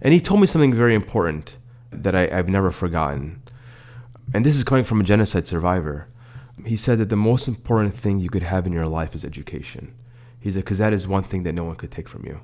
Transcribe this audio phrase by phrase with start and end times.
[0.00, 1.56] And he told me something very important
[1.90, 3.42] that I, have never forgotten.
[4.32, 6.06] And this is coming from a genocide survivor.
[6.64, 9.92] He said that the most important thing you could have in your life is education.
[10.38, 12.38] He said, because that is one thing that no one could take from you.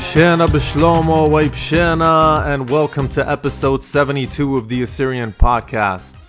[0.00, 6.23] Shana Bishlomo Waipshana, and welcome to episode 72 of the Assyrian Podcast.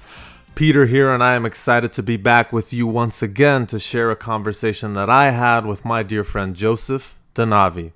[0.56, 4.10] Peter here, and I am excited to be back with you once again to share
[4.10, 7.92] a conversation that I had with my dear friend Joseph Danavi.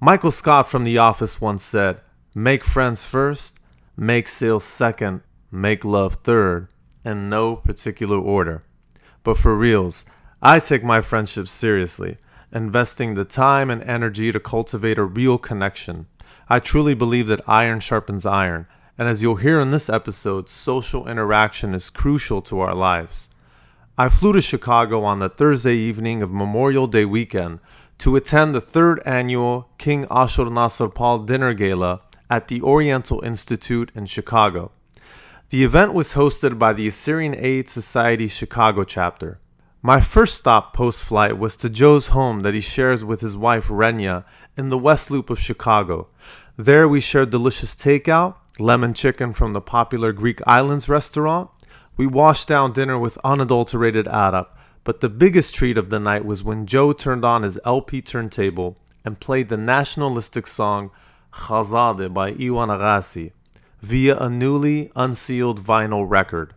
[0.00, 2.00] Michael Scott from The Office once said,
[2.34, 3.60] Make friends first,
[3.96, 5.20] make sales second,
[5.52, 6.66] make love third,
[7.04, 8.64] in no particular order.
[9.22, 10.04] But for reals,
[10.42, 12.18] I take my friendships seriously
[12.52, 16.06] investing the time and energy to cultivate a real connection.
[16.48, 18.66] I truly believe that iron sharpens iron,
[18.98, 23.30] and as you'll hear in this episode, social interaction is crucial to our lives.
[23.96, 27.60] I flew to Chicago on the Thursday evening of Memorial Day weekend
[27.98, 34.72] to attend the third annual King Ashurnasirpal Dinner Gala at the Oriental Institute in Chicago.
[35.50, 39.40] The event was hosted by the Assyrian Aid Society Chicago chapter.
[39.80, 43.68] My first stop post flight was to Joe's home that he shares with his wife
[43.68, 44.24] Renya
[44.56, 46.08] in the West Loop of Chicago.
[46.56, 51.50] There we shared delicious takeout, lemon chicken from the popular Greek Islands restaurant.
[51.96, 54.48] We washed down dinner with unadulterated arak,
[54.84, 58.78] but the biggest treat of the night was when Joe turned on his LP turntable
[59.04, 60.90] and played the nationalistic song
[61.32, 63.32] Khazade by Iwan Agassi
[63.80, 66.54] via a newly unsealed vinyl record.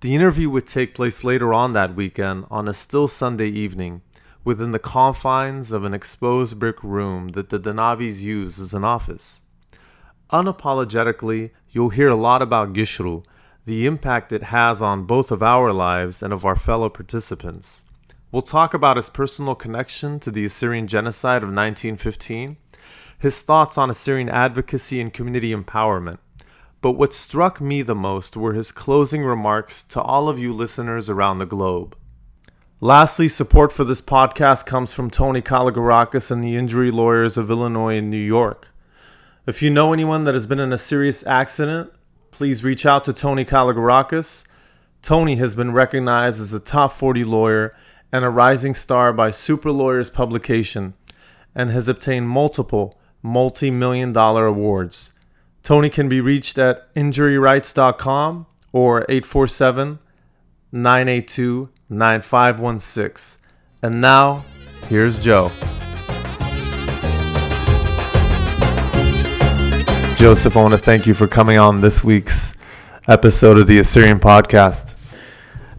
[0.00, 4.02] The interview would take place later on that weekend on a still Sunday evening
[4.44, 9.42] within the confines of an exposed brick room that the Danavis use as an office.
[10.32, 13.22] Unapologetically, you'll hear a lot about Gishru,
[13.66, 17.84] the impact it has on both of our lives and of our fellow participants.
[18.30, 22.56] We'll talk about his personal connection to the Assyrian genocide of 1915,
[23.18, 26.16] his thoughts on Assyrian advocacy and community empowerment,
[26.80, 31.10] but what struck me the most were his closing remarks to all of you listeners
[31.10, 31.94] around the globe.
[32.80, 37.98] Lastly, support for this podcast comes from Tony Kalogerakis and the injury lawyers of Illinois
[37.98, 38.71] and New York.
[39.44, 41.92] If you know anyone that has been in a serious accident,
[42.30, 44.46] please reach out to Tony Kalogerakis.
[45.02, 47.74] Tony has been recognized as a top 40 lawyer
[48.12, 50.94] and a rising star by Super Lawyers publication
[51.56, 55.12] and has obtained multiple multi million dollar awards.
[55.64, 59.98] Tony can be reached at injuryrights.com or 847
[60.70, 63.42] 982 9516.
[63.82, 64.44] And now,
[64.88, 65.50] here's Joe.
[70.22, 72.54] Joseph, I want to thank you for coming on this week's
[73.08, 74.94] episode of the Assyrian Podcast.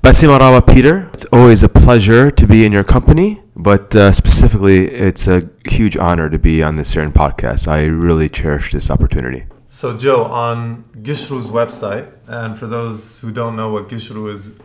[0.02, 4.92] Basim Arawa Peter, it's always a pleasure to be in your company, but uh, specifically,
[4.92, 7.70] it's a huge honor to be on the Assyrian Podcast.
[7.70, 9.46] I really cherish this opportunity.
[9.70, 14.60] So, Joe, on Gishru's website, and for those who don't know what Gishru is,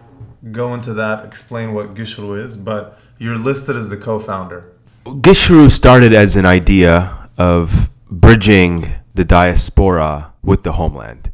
[0.50, 4.72] go into that, explain what Gishru is, but you're listed as the co founder.
[5.04, 11.30] Gishru started as an idea of bridging the diaspora with the homeland.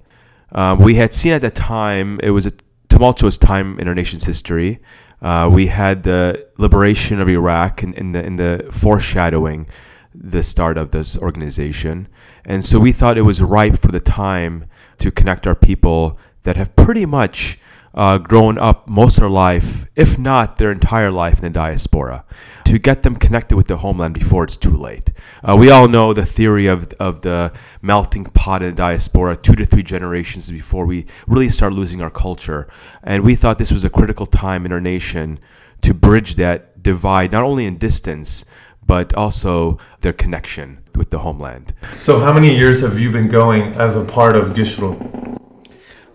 [0.53, 2.53] Um, we had seen at the time, it was a
[2.89, 4.81] tumultuous time in our nation's history.
[5.21, 9.67] Uh, we had the liberation of Iraq in, in, the, in the foreshadowing
[10.15, 12.09] the start of this organization.
[12.45, 14.67] And so we thought it was ripe for the time
[14.99, 17.59] to connect our people that have pretty much
[17.95, 22.25] uh, grown up most of their life, if not their entire life, in the diaspora,
[22.65, 25.13] to get them connected with the homeland before it's too late.
[25.43, 29.55] Uh, we all know the theory of, of the melting pot in the diaspora, two
[29.55, 32.69] to three generations before we really start losing our culture.
[33.03, 35.39] And we thought this was a critical time in our nation
[35.83, 38.45] to bridge that divide, not only in distance,
[38.87, 41.73] but also their connection with the homeland.
[41.97, 45.35] So, how many years have you been going as a part of Gishru?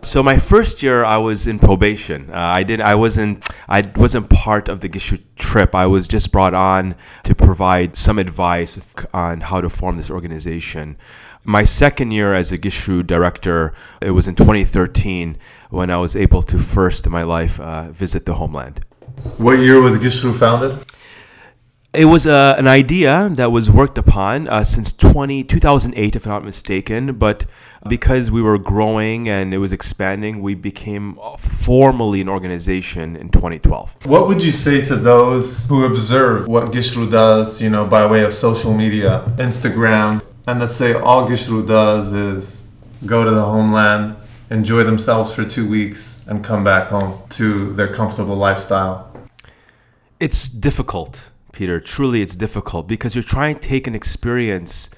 [0.02, 2.30] So my first year, I was in probation.
[2.32, 2.80] Uh, I did.
[2.80, 3.46] I wasn't.
[3.68, 5.76] I wasn't part of the Gishru trip.
[5.76, 8.80] I was just brought on to provide some advice
[9.14, 10.98] on how to form this organization.
[11.44, 15.38] My second year as a Gishru director, it was in 2013
[15.70, 18.86] when I was able to first in my life uh, visit the homeland.
[19.38, 20.86] What year was Gishru founded?
[21.94, 26.32] It was uh, an idea that was worked upon uh, since 20, 2008, if I'm
[26.32, 27.18] not mistaken.
[27.18, 27.46] But
[27.82, 27.90] Uh-huh.
[27.90, 34.06] because we were growing and it was expanding, we became formally an organization in 2012.
[34.06, 38.24] What would you say to those who observe what Gishru does, you know, by way
[38.26, 42.70] of social media, Instagram, and let's say all Gishru does is
[43.06, 44.18] go to the homeland,
[44.50, 49.10] enjoy themselves for two weeks and come back home to their comfortable lifestyle?
[50.20, 51.18] It's difficult,
[51.54, 51.80] Peter.
[51.80, 54.90] Truly, it's difficult because you're trying to take an experience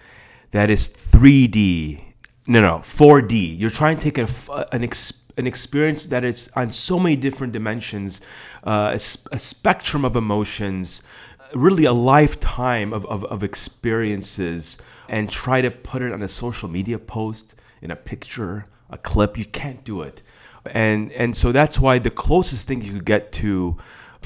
[0.49, 2.01] that is 3D,
[2.47, 3.59] no, no, 4D.
[3.59, 4.27] You're trying to take a,
[4.71, 8.21] an, ex, an experience that is on so many different dimensions,
[8.65, 11.03] uh, a, a, spectrum of emotions,
[11.53, 16.67] really a lifetime of, of, of experiences, and try to put it on a social
[16.67, 19.37] media post, in a picture, a clip.
[19.37, 20.21] You can't do it.
[20.65, 23.77] And, and so that's why the closest thing you could get to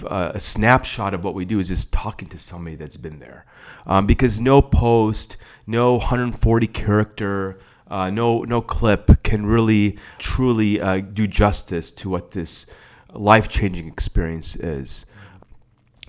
[0.04, 3.46] uh, a snapshot of what we do is just talking to somebody that's been there.
[3.86, 11.00] Um, because no post, no 140 character, uh, no no clip can really truly uh,
[11.00, 12.68] do justice to what this
[13.14, 15.06] life changing experience is.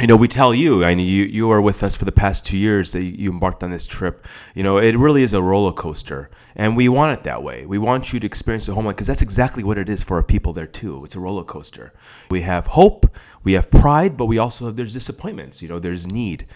[0.00, 2.44] You know, we tell you, I mean, you you are with us for the past
[2.44, 4.26] two years that you embarked on this trip.
[4.54, 7.64] You know, it really is a roller coaster, and we want it that way.
[7.64, 10.22] We want you to experience the homeland because that's exactly what it is for our
[10.22, 11.02] people there too.
[11.04, 11.94] It's a roller coaster.
[12.30, 13.06] We have hope,
[13.42, 15.62] we have pride, but we also have there's disappointments.
[15.62, 16.46] You know, there's need.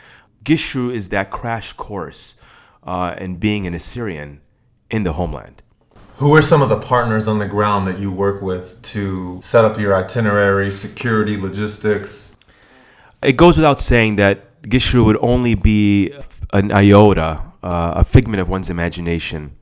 [0.44, 2.40] Gishru is that crash course
[2.82, 4.40] uh, in being an Assyrian
[4.90, 5.62] in the homeland.
[6.16, 9.64] Who are some of the partners on the ground that you work with to set
[9.64, 12.36] up your itinerary, security, logistics?
[13.22, 16.12] It goes without saying that Gishru would only be
[16.52, 19.56] an iota, uh, a figment of one's imagination,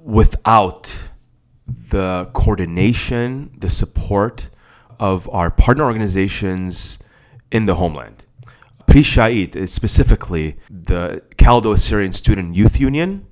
[0.00, 0.96] without
[1.66, 4.48] the coordination, the support
[5.00, 6.98] of our partner organizations
[7.50, 8.22] in the homeland.
[8.86, 13.26] Prishait, specifically the Chaldo Assyrian Student Youth Union,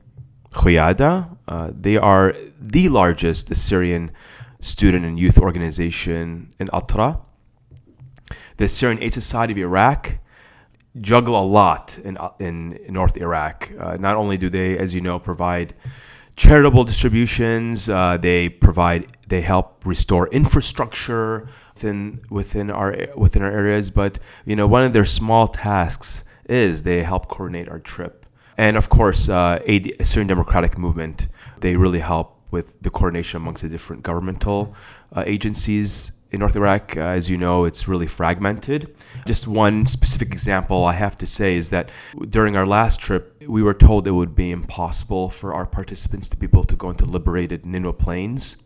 [0.51, 1.34] Khoyada.
[1.47, 4.11] Uh, they are the largest Assyrian
[4.61, 7.21] student and youth organization in Atra.
[8.57, 10.19] The Assyrian Aid Society of Iraq
[11.01, 13.71] juggle a lot in, in, in North Iraq.
[13.79, 15.75] Uh, not only do they, as you know, provide
[16.37, 23.91] charitable distributions, uh, they provide, they help restore infrastructure within within our within our areas.
[23.91, 28.25] But you know, one of their small tasks is they help coordinate our trip
[28.57, 31.29] and of course, uh, AD, Syrian Democratic Movement,
[31.65, 34.75] they really help with the coordination amongst the different governmental
[35.17, 36.95] uh, agencies in North Iraq.
[36.95, 38.95] Uh, as you know, it's really fragmented.
[39.27, 41.89] Just one specific example I have to say is that
[42.29, 46.37] during our last trip, we were told it would be impossible for our participants to
[46.37, 48.63] be able to go into liberated Ninwa Plains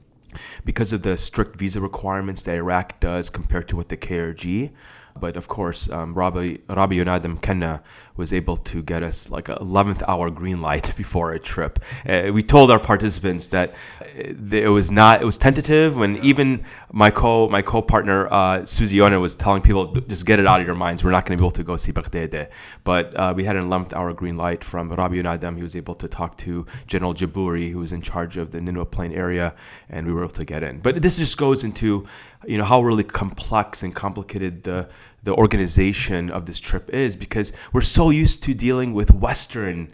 [0.64, 4.72] because of the strict visa requirements that Iraq does compared to what the KRG.
[5.20, 7.82] But of course, um, Rabbi, Rabbi Yonadam Kanna
[8.18, 11.78] was able to get us like an 11th hour green light before a trip.
[12.06, 13.70] Uh, we told our participants that
[14.02, 18.66] uh, it was not, it was tentative when even my co my co partner uh,
[18.66, 21.04] Susie was telling people just get it out of your minds.
[21.04, 22.50] We're not going to be able to go see Baghdad.
[22.84, 25.56] But uh, we had an 11th hour green light from Rabbi Yonadam.
[25.56, 28.90] He was able to talk to General Jaburi, who was in charge of the Ninwa
[28.90, 29.54] Plain area,
[29.88, 30.80] and we were able to get in.
[30.80, 32.06] But this just goes into
[32.46, 34.88] you know how really complex and complicated the
[35.22, 39.92] the organization of this trip is because we're so used to dealing with Western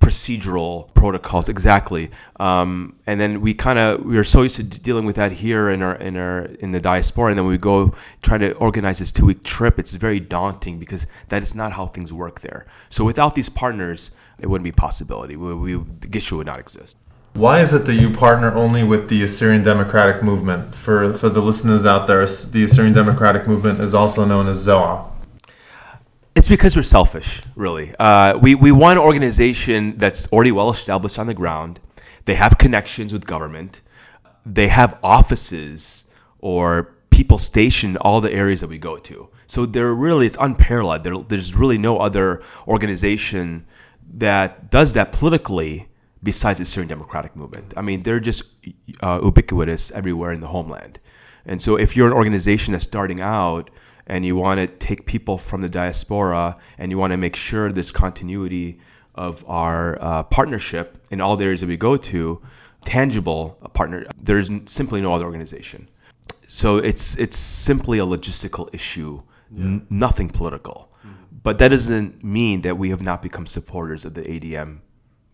[0.00, 2.10] procedural protocols exactly.
[2.40, 5.68] Um, and then we kind of we are so used to dealing with that here
[5.68, 9.12] in our in our in the diaspora and then we go try to organize this
[9.12, 9.78] two week trip.
[9.78, 12.66] It's very daunting because that is not how things work there.
[12.88, 15.36] So without these partners it wouldn't be possibility.
[15.36, 16.96] We, we the Gishru would not exist
[17.34, 20.74] why is it that you partner only with the Assyrian Democratic Movement?
[20.74, 25.10] For, for the listeners out there, the Assyrian Democratic Movement is also known as Zowaa.
[26.36, 27.92] It's because we're selfish, really.
[27.98, 31.80] Uh, we, we want an organization that's already well established on the ground.
[32.24, 33.80] They have connections with government.
[34.46, 39.28] They have offices or people stationed all the areas that we go to.
[39.46, 41.02] So they're really, it's unparalleled.
[41.02, 43.66] There, there's really no other organization
[44.14, 45.88] that does that politically
[46.24, 47.74] besides the Syrian Democratic Movement.
[47.76, 48.54] I mean, they're just
[49.02, 50.98] uh, ubiquitous everywhere in the homeland.
[51.46, 53.70] And so, if you're an organization that's starting out
[54.06, 57.70] and you want to take people from the diaspora and you want to make sure
[57.70, 58.80] this continuity
[59.14, 62.42] of our uh, partnership in all the areas that we go to,
[62.84, 65.88] tangible partner, there's simply no other organization.
[66.48, 69.64] So it's it's simply a logistical issue, yeah.
[69.64, 70.90] n- nothing political.
[71.00, 71.38] Mm-hmm.
[71.42, 74.80] But that doesn't mean that we have not become supporters of the ADM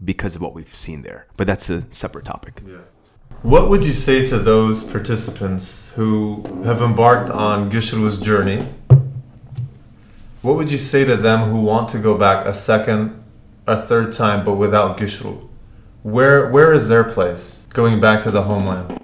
[0.04, 1.26] because of what we've seen there.
[1.36, 2.62] But that's a separate topic.
[2.66, 2.78] Yeah.
[3.42, 8.68] What would you say to those participants who have embarked on Gishru's journey?
[10.42, 13.22] What would you say to them who want to go back a second,
[13.66, 15.48] a third time, but without Gishru?
[16.02, 19.00] Where where is their place going back to the homeland?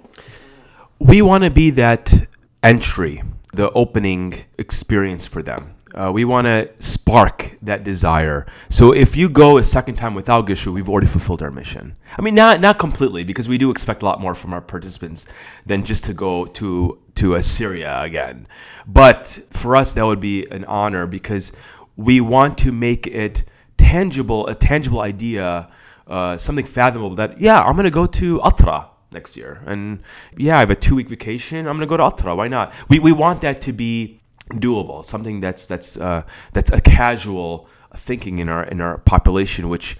[0.98, 2.28] We want to be that
[2.62, 3.22] entry,
[3.52, 5.75] the opening experience for them.
[5.96, 8.46] Uh, we want to spark that desire.
[8.68, 11.96] So if you go a second time without Gishru, we've already fulfilled our mission.
[12.18, 15.26] I mean, not not completely because we do expect a lot more from our participants
[15.64, 18.46] than just to go to to Assyria again.
[18.86, 21.52] But for us, that would be an honor because
[21.96, 23.44] we want to make it
[23.78, 25.70] tangible, a tangible idea,
[26.06, 27.16] uh, something fathomable.
[27.16, 30.02] That yeah, I'm gonna go to Atra next year, and
[30.36, 31.66] yeah, I have a two week vacation.
[31.66, 32.36] I'm gonna go to Atra.
[32.36, 32.74] Why not?
[32.90, 34.20] We we want that to be
[34.52, 36.22] doable, something that's that's uh,
[36.52, 39.96] that's a casual thinking in our in our population, which,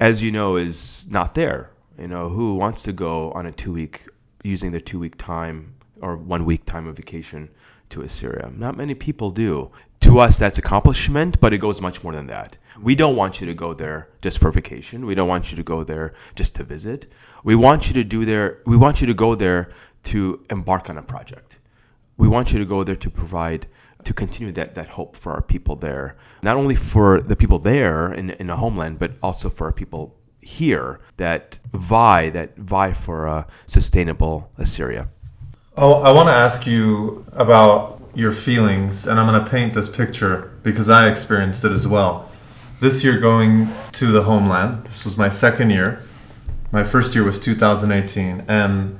[0.00, 1.70] as you know, is not there.
[1.98, 4.06] You know, who wants to go on a two week
[4.44, 7.50] using their two week time or one week time of vacation
[7.90, 8.52] to Assyria?
[8.56, 9.70] Not many people do.
[10.02, 12.56] To us, that's accomplishment, but it goes much more than that.
[12.80, 15.06] We don't want you to go there just for vacation.
[15.06, 17.10] We don't want you to go there just to visit.
[17.42, 18.62] We want you to do there.
[18.64, 19.72] We want you to go there
[20.04, 21.56] to embark on a project.
[22.16, 23.66] We want you to go there to provide
[24.04, 26.16] to continue that, that hope for our people there.
[26.42, 30.18] Not only for the people there in, in the homeland, but also for our people
[30.40, 35.10] here that vie that vie for a sustainable Assyria.
[35.76, 39.88] Oh, I want to ask you about your feelings, and I'm going to paint this
[39.88, 42.30] picture because I experienced it as well.
[42.80, 46.02] This year, going to the homeland, this was my second year.
[46.72, 48.98] My first year was 2018, and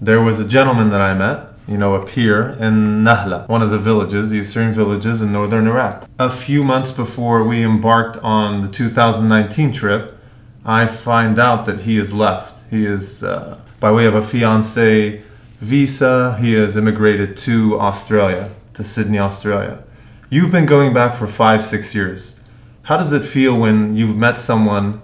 [0.00, 3.78] there was a gentleman that I met you know, appear in Nahla, one of the
[3.78, 6.08] villages, the Assyrian villages in northern Iraq.
[6.18, 10.16] A few months before we embarked on the 2019 trip,
[10.64, 12.54] I find out that he has left.
[12.70, 15.22] He is, uh, by way of a fiance
[15.60, 19.84] visa, he has immigrated to Australia, to Sydney, Australia.
[20.30, 22.40] You've been going back for five, six years.
[22.82, 25.02] How does it feel when you've met someone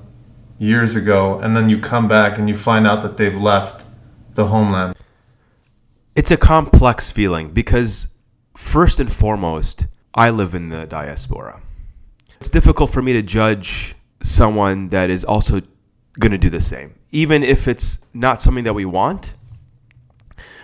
[0.59, 3.85] years ago and then you come back and you find out that they've left
[4.35, 4.95] the homeland?
[6.17, 8.07] It's a complex feeling because,
[8.57, 11.61] first and foremost, I live in the diaspora.
[12.39, 15.61] It's difficult for me to judge someone that is also
[16.21, 19.35] going to do the same, even if it's not something that we want,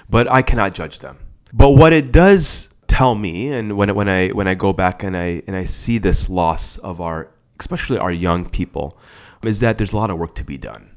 [0.08, 1.18] but I cannot judge them.
[1.52, 5.16] But what it does tell me, and when, when, I, when I go back and
[5.16, 7.28] I, and I see this loss of our,
[7.58, 8.96] especially our young people,
[9.42, 10.96] is that there's a lot of work to be done.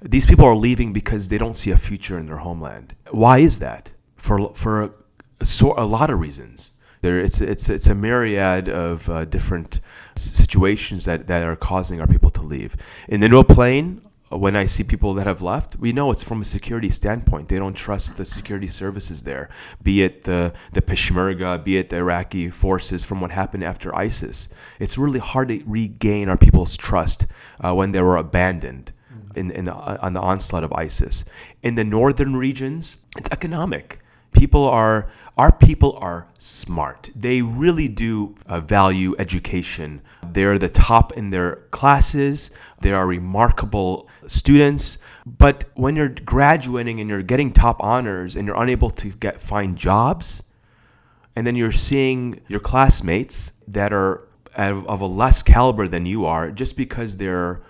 [0.00, 2.96] These people are leaving because they don't see a future in their homeland.
[3.12, 3.91] Why is that?
[4.22, 5.44] For for a,
[5.76, 6.76] a lot of reasons.
[7.00, 9.80] There, it's it's it's a myriad of uh, different
[10.14, 12.76] situations that, that are causing our people to leave.
[13.08, 14.00] In the No Plain,
[14.32, 17.48] uh, when I see people that have left, we know it's from a security standpoint.
[17.48, 19.50] They don't trust the security services there,
[19.82, 24.54] be it the, the Peshmerga, be it the Iraqi forces from what happened after ISIS.
[24.78, 27.26] It's really hard to regain our people's trust
[27.58, 28.92] uh, when they were abandoned
[29.34, 31.24] in, in the, on the onslaught of ISIS.
[31.64, 33.98] In the northern regions, it's economic.
[34.32, 37.10] People are our people are smart.
[37.16, 40.02] They really do uh, value education.
[40.22, 42.50] They're the top in their classes.
[42.82, 44.98] They are remarkable students.
[45.24, 49.76] But when you're graduating and you're getting top honors and you're unable to get find
[49.76, 50.42] jobs,
[51.34, 56.50] and then you're seeing your classmates that are of a less caliber than you are
[56.50, 57.62] just because they're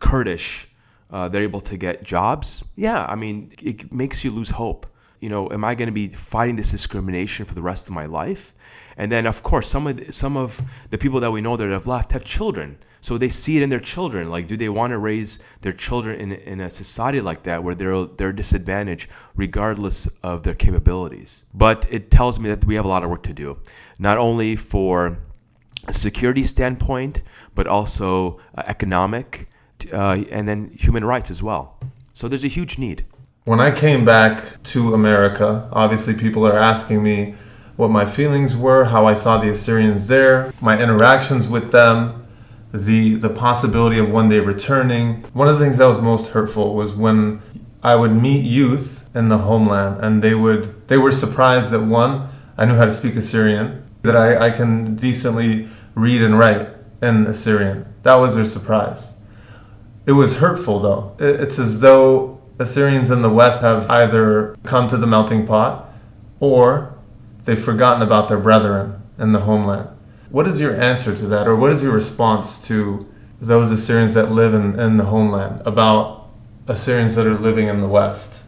[0.00, 0.68] Kurdish
[1.10, 4.86] uh, they're able to get jobs, yeah, I mean, it makes you lose hope.
[5.20, 8.04] You know, am I going to be fighting this discrimination for the rest of my
[8.04, 8.54] life?
[8.96, 11.68] And then, of course, some of the, some of the people that we know that
[11.68, 14.30] have left have children, so they see it in their children.
[14.30, 17.74] Like, do they want to raise their children in, in a society like that where
[17.74, 21.44] they're they're disadvantaged regardless of their capabilities?
[21.52, 23.58] But it tells me that we have a lot of work to do,
[23.98, 25.18] not only for
[25.86, 27.22] a security standpoint,
[27.54, 29.48] but also uh, economic
[29.92, 31.78] uh, and then human rights as well.
[32.12, 33.04] So there's a huge need.
[33.46, 37.36] When I came back to America, obviously people are asking me
[37.76, 42.26] what my feelings were, how I saw the Assyrians there, my interactions with them,
[42.72, 45.22] the the possibility of one day returning.
[45.32, 47.40] One of the things that was most hurtful was when
[47.84, 52.28] I would meet youth in the homeland and they would they were surprised that one,
[52.58, 56.66] I knew how to speak Assyrian, that I, I can decently read and write
[57.00, 57.86] in Assyrian.
[58.02, 59.14] That was their surprise.
[60.04, 61.14] It was hurtful, though.
[61.20, 65.92] It's as though Assyrians in the West have either come to the melting pot
[66.40, 66.94] or
[67.44, 69.88] they've forgotten about their brethren in the homeland.
[70.30, 73.06] What is your answer to that, or what is your response to
[73.40, 76.28] those Assyrians that live in, in the homeland about
[76.66, 78.44] Assyrians that are living in the West?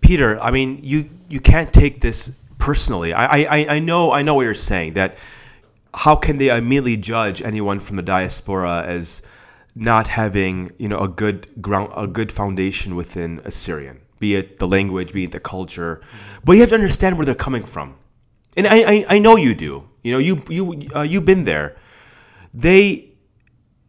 [0.00, 3.12] Peter, I mean, you, you can't take this personally.
[3.12, 4.94] I, I, I know I know what you're saying.
[4.94, 5.16] That
[5.94, 9.22] how can they immediately judge anyone from the diaspora as
[9.78, 14.66] not having you know a good ground a good foundation within Assyrian, be it the
[14.66, 16.00] language, be it the culture,
[16.44, 17.96] but you have to understand where they're coming from,
[18.56, 19.88] and I I, I know you do.
[20.02, 21.76] You know, you you uh, you've been there.
[22.52, 23.08] They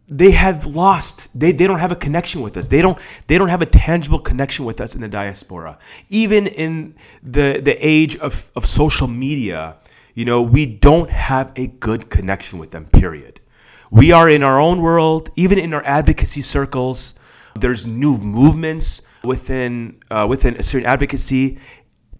[0.08, 2.68] they have lost they, they don't have a connection with us.
[2.68, 5.80] They don't they don't have a tangible connection with us in the diaspora.
[6.10, 9.78] Even in the the age of, of social media
[10.20, 13.40] you know we don't have a good connection with them period
[13.92, 17.18] we are in our own world even in our advocacy circles
[17.56, 21.60] there's new movements within uh, within Assyrian advocacy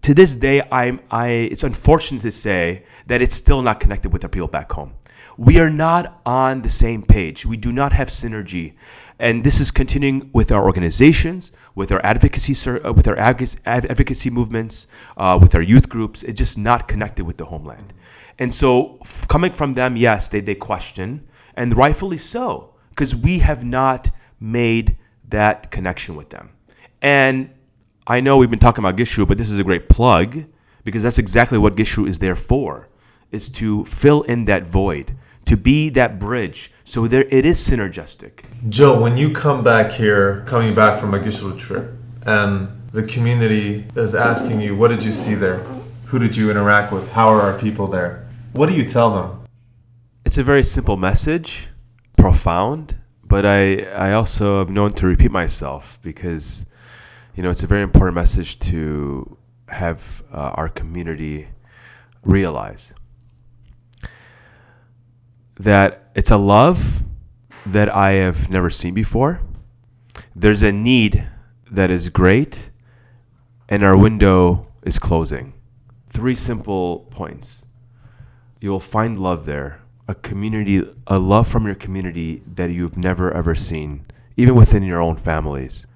[0.02, 4.24] to this day i'm i it's unfortunate to say that it's still not connected with
[4.24, 4.92] our people back home
[5.40, 7.46] we are not on the same page.
[7.46, 8.74] We do not have synergy.
[9.18, 14.86] And this is continuing with our organizations, with our advocacy, uh, with our advocacy movements,
[15.16, 16.22] uh, with our youth groups.
[16.22, 17.94] It's just not connected with the homeland.
[18.38, 23.40] And so, f- coming from them, yes, they, they question, and rightfully so, because we
[23.40, 24.96] have not made
[25.28, 26.50] that connection with them.
[27.02, 27.50] And
[28.06, 30.44] I know we've been talking about Gishru, but this is a great plug
[30.84, 32.88] because that's exactly what Gishru is there for,
[33.30, 35.16] is to fill in that void
[35.46, 36.72] to be that bridge.
[36.84, 38.44] So there it is synergistic.
[38.68, 41.92] Joe, when you come back here, coming back from a Gishru trip,
[42.22, 45.58] and the community is asking you, what did you see there?
[46.06, 47.12] Who did you interact with?
[47.12, 48.28] How are our people there?
[48.52, 49.39] What do you tell them?
[50.30, 51.70] It's a very simple message,
[52.16, 56.66] profound, but I, I also am known to repeat myself because,
[57.34, 61.48] you know, it's a very important message to have uh, our community
[62.22, 62.94] realize
[65.56, 67.02] that it's a love
[67.66, 69.40] that I have never seen before.
[70.36, 71.28] There's a need
[71.72, 72.70] that is great,
[73.68, 75.54] and our window is closing.
[76.08, 77.66] Three simple points.
[78.60, 79.79] You'll find love there,
[80.10, 84.04] a community, a love from your community that you've never ever seen,
[84.36, 85.86] even within your own families.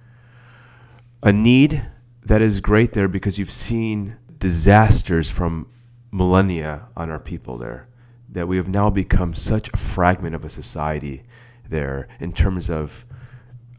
[1.24, 1.90] A need
[2.22, 5.66] that is great there because you've seen disasters from
[6.12, 7.88] millennia on our people there
[8.28, 11.24] that we have now become such a fragment of a society
[11.68, 13.04] there in terms of,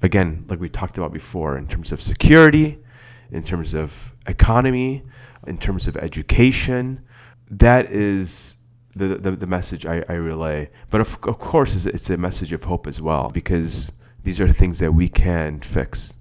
[0.01, 2.77] again, like we talked about before, in terms of security,
[3.31, 5.01] in terms of economy,
[5.47, 7.01] in terms of education.
[7.49, 8.55] That is
[8.95, 10.69] the, the, the message I, I relay.
[10.89, 13.91] But of, of course, it's, it's a message of hope as well, because
[14.23, 16.13] these are things that we can fix.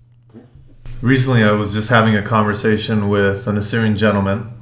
[1.00, 4.52] Recently, I was just having a conversation with an Assyrian gentleman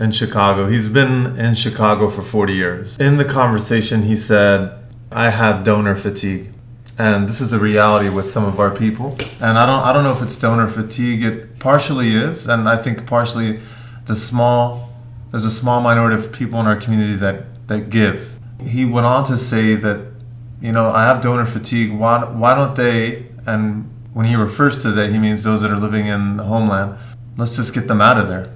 [0.00, 0.68] in Chicago.
[0.68, 2.98] He's been in Chicago for 40 years.
[2.98, 4.72] In the conversation, he said,
[5.10, 6.52] I have donor fatigue.
[6.98, 9.16] And this is a reality with some of our people.
[9.40, 11.22] And I don't I don't know if it's donor fatigue.
[11.22, 13.60] It partially is, and I think partially
[14.06, 14.88] the small
[15.30, 18.40] there's a small minority of people in our community that, that give.
[18.60, 20.12] He went on to say that,
[20.60, 21.92] you know, I have donor fatigue.
[21.92, 25.76] Why, why don't they, and when he refers to that, he means those that are
[25.76, 26.98] living in the homeland,
[27.36, 28.52] let's just get them out of there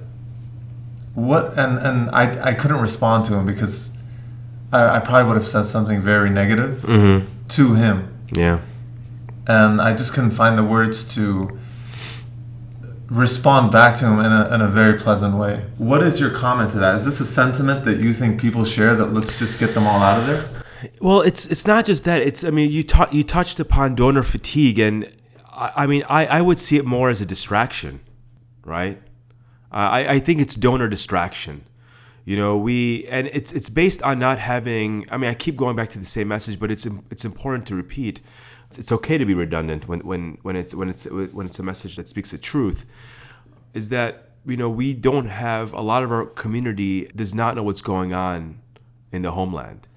[1.15, 3.95] what and and I I couldn't respond to him because
[4.71, 7.27] I, I probably would have said something very negative mm-hmm.
[7.49, 8.13] to him.
[8.35, 8.61] Yeah.
[9.45, 11.59] And I just couldn't find the words to
[13.13, 15.65] respond back to him in a, in a very pleasant way.
[15.77, 16.95] What is your comment to that?
[16.95, 20.01] Is this a sentiment that you think people share that let's just get them all
[20.01, 20.63] out of there?
[20.99, 22.21] Well, it's it's not just that.
[22.21, 25.07] It's I mean you ta- you touched upon donor fatigue, and
[25.53, 28.01] I, I mean I, I would see it more as a distraction,
[28.65, 29.01] right?
[29.71, 31.63] I, I think it's donor distraction.
[32.25, 35.05] You know, we and it's it's based on not having.
[35.11, 37.75] I mean, I keep going back to the same message, but it's it's important to
[37.75, 38.21] repeat.
[38.77, 41.97] It's okay to be redundant when when when it's when it's when it's a message
[41.97, 42.85] that speaks the truth.
[43.73, 47.63] Is that you know we don't have a lot of our community does not know
[47.63, 48.59] what's going on
[49.11, 49.87] in the homeland.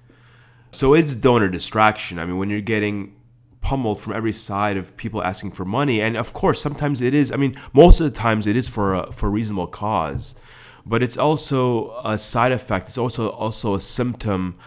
[0.71, 2.19] So it's donor distraction.
[2.19, 3.17] I mean, when you're getting
[3.67, 6.01] pummeled from every side of people asking for money.
[6.01, 7.33] And of course, sometimes it is.
[7.33, 10.35] I mean, most of the times it is for a, for a reasonable cause,
[10.87, 12.87] but it's also a side effect.
[12.87, 14.57] It's also also a symptom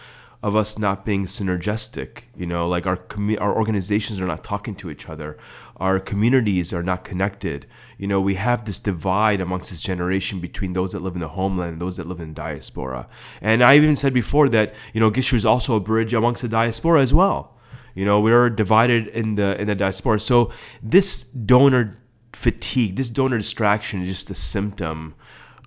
[0.43, 2.23] of us not being synergistic.
[2.35, 5.37] You know, like our commu- our organizations are not talking to each other.
[5.77, 7.65] Our communities are not connected.
[7.97, 11.29] You know, we have this divide amongst this generation between those that live in the
[11.29, 13.07] homeland and those that live in diaspora.
[13.41, 16.49] And I even said before that, you know, Gishru is also a bridge amongst the
[16.49, 17.57] diaspora as well.
[17.95, 20.19] You know, we're divided in the in the diaspora.
[20.19, 21.97] So this donor
[22.33, 25.15] fatigue, this donor distraction is just a symptom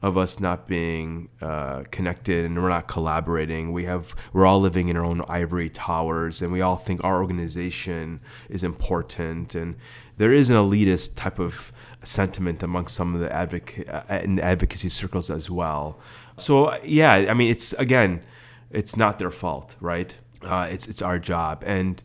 [0.02, 3.72] of us not being uh, connected and we're not collaborating.
[3.72, 7.22] We have we're all living in our own ivory towers, and we all think our
[7.22, 9.54] organization is important.
[9.54, 9.76] And
[10.16, 14.44] there is an elitist type of sentiment amongst some of the advocate uh, in the
[14.44, 15.98] advocacy circles as well.
[16.37, 18.22] So yeah, I mean, it's again,
[18.70, 20.16] it's not their fault, right?
[20.42, 22.02] Uh, it's it's our job, and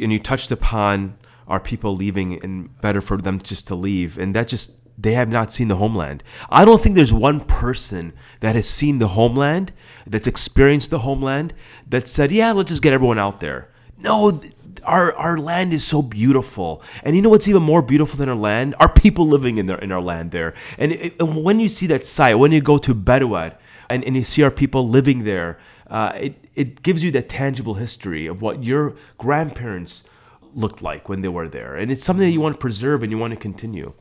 [0.00, 4.34] and you touched upon our people leaving and better for them just to leave and
[4.34, 6.22] that just they have not seen the homeland.
[6.50, 9.72] I don't think there's one person that has seen the homeland,
[10.06, 11.54] that's experienced the homeland,
[11.88, 13.70] that said, "Yeah, let's just get everyone out there."
[14.02, 14.40] No,
[14.84, 18.36] our our land is so beautiful, and you know what's even more beautiful than our
[18.36, 18.74] land?
[18.78, 20.54] Our people living in their in our land there.
[20.78, 23.56] And, it, and when you see that site, when you go to Berouet
[23.90, 27.74] and, and you see our people living there, uh, it it gives you that tangible
[27.74, 30.08] history of what your grandparents
[30.54, 33.10] looked like when they were there, and it's something that you want to preserve and
[33.10, 33.92] you want to continue.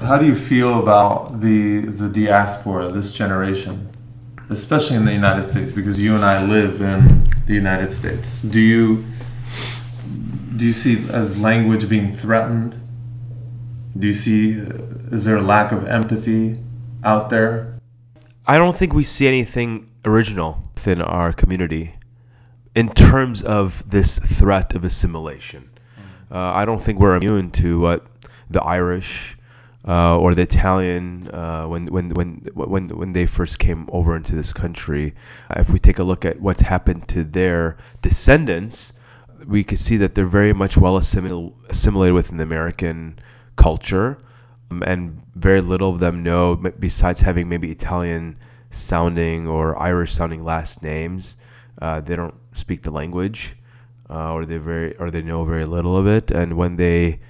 [0.00, 3.90] How do you feel about the the diaspora, this generation,
[4.48, 5.72] especially in the United States?
[5.72, 8.40] Because you and I live in the United States.
[8.40, 9.04] Do you
[10.56, 12.80] do you see as language being threatened?
[13.98, 14.52] Do you see
[15.12, 16.58] is there a lack of empathy
[17.04, 17.78] out there?
[18.46, 21.96] I don't think we see anything original within our community
[22.74, 25.68] in terms of this threat of assimilation.
[26.30, 28.06] Uh, I don't think we're immune to what
[28.48, 29.36] the Irish
[29.86, 34.34] uh, or the Italian uh, when, when when when when they first came over into
[34.36, 35.14] this country.
[35.56, 38.98] if we take a look at what's happened to their descendants,
[39.46, 43.18] we can see that they're very much well assimil- assimilated within the American
[43.56, 44.18] culture,
[44.70, 48.36] um, and very little of them know, besides having maybe Italian
[48.70, 51.36] sounding or Irish sounding last names,
[51.80, 53.56] uh, they don't speak the language
[54.10, 56.30] uh, or they very or they know very little of it.
[56.30, 57.20] And when they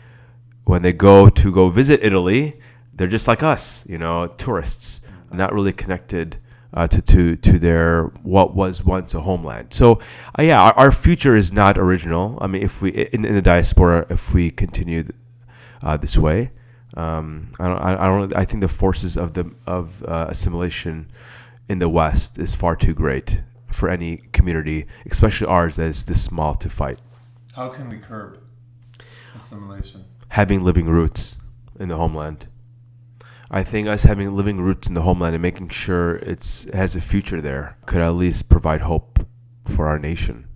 [0.64, 2.61] when they go to go visit Italy,
[2.94, 5.01] they're just like us, you know, tourists,
[5.33, 6.37] not really connected
[6.75, 9.73] uh, to, to to their what was once a homeland.
[9.73, 10.01] So
[10.38, 12.38] uh, yeah, our, our, future is not original.
[12.40, 15.05] I mean, if we in, in the diaspora, if we continue
[15.83, 16.53] uh, this way,
[16.94, 21.11] um, I don't I, don't I think the forces of the of uh, assimilation
[21.68, 26.23] in the West is far too great for any community, especially ours that is this
[26.23, 27.01] small, to fight.
[27.55, 28.38] How can we curb
[29.35, 30.05] assimilation?
[30.31, 31.40] Having living roots
[31.79, 32.47] in the homeland.
[33.51, 36.95] I think us having living roots in the homeland and making sure it's it has
[36.95, 39.27] a future there could at least provide hope
[39.66, 40.47] for our nation.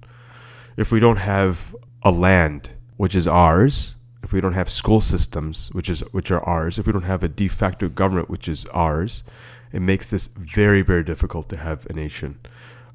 [0.77, 5.71] If we don't have a land which is ours, if we don't have school systems
[5.73, 8.67] which is which are ours, if we don't have a de facto government which is
[8.67, 9.25] ours,
[9.73, 12.39] it makes this very very difficult to have a nation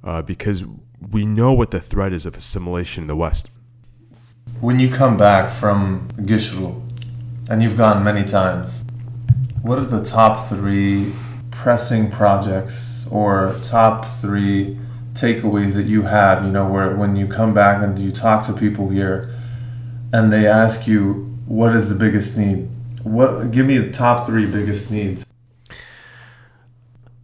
[0.04, 0.64] uh, because
[1.12, 3.50] we know what the threat is of assimilation in the West.
[4.62, 6.82] When you come back from Gishru,
[7.50, 8.84] and you've gone many times,
[9.62, 11.14] what are the top three
[11.52, 14.78] pressing projects or top three
[15.14, 16.44] takeaways that you have?
[16.44, 19.34] You know, where when you come back and you talk to people here,
[20.14, 22.70] and they ask you, "What is the biggest need?"
[23.04, 25.26] What give me the top three biggest needs?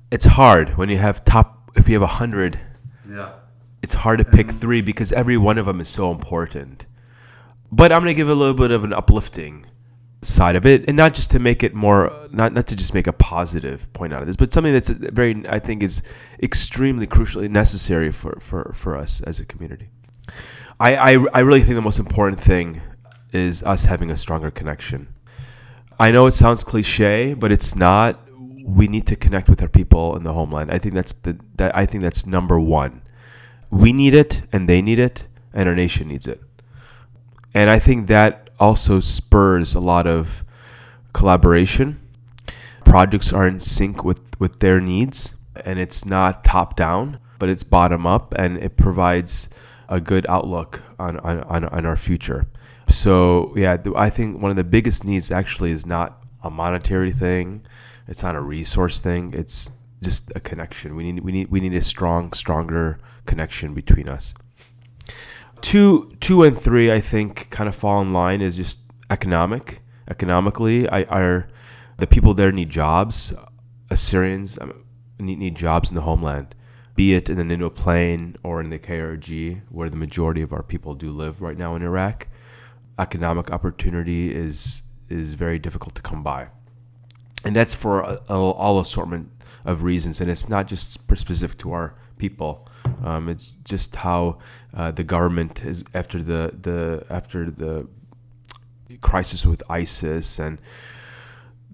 [0.09, 2.59] It's hard when you have top if you have a hundred,
[3.09, 3.29] yeah,
[3.83, 6.85] it's hard to pick three because every one of them is so important.
[7.75, 9.65] But I'm gonna give a little bit of an uplifting
[10.21, 13.05] side of it, and not just to make it more, not not to just make
[13.05, 16.01] a positive point out of this, but something that's very, I think, is
[16.41, 19.89] extremely crucially necessary for for for us as a community.
[20.79, 22.81] I I, I really think the most important thing
[23.33, 25.09] is us having a stronger connection.
[25.99, 28.21] I know it sounds cliche, but it's not
[28.63, 30.71] we need to connect with our people in the homeland.
[30.71, 33.01] I think that's the that I think that's number one.
[33.69, 36.41] We need it, and they need it, and our nation needs it.
[37.55, 40.43] And I think that also spurs a lot of
[41.13, 41.99] collaboration.
[42.83, 45.33] Projects are in sync with with their needs,
[45.65, 49.49] and it's not top down, but it's bottom up, and it provides
[49.89, 52.45] a good outlook on on, on, on our future.
[52.89, 57.65] So yeah, I think one of the biggest needs actually is not a monetary thing
[58.07, 59.33] it's not a resource thing.
[59.33, 59.71] It's
[60.03, 60.95] just a connection.
[60.95, 64.33] We need we need we need a strong, stronger connection between us.
[65.61, 69.81] Two two and three, I think, kind of fall in line is just economic.
[70.07, 71.47] Economically, I are
[71.97, 73.33] the people there need jobs.
[73.89, 74.57] Assyrians
[75.19, 76.55] need, need jobs in the homeland,
[76.95, 80.63] be it in the Nineveh Plain or in the KRG, where the majority of our
[80.63, 82.27] people do live right now in Iraq.
[82.99, 86.49] Economic opportunity is is very difficult to come by
[87.45, 89.29] and that's for a, a, all assortment
[89.63, 92.67] of reasons, and it's not just specific to our people.
[93.03, 94.39] Um, it's just how
[94.73, 97.87] uh, the government is after the the after the
[99.01, 100.59] crisis with ISIS and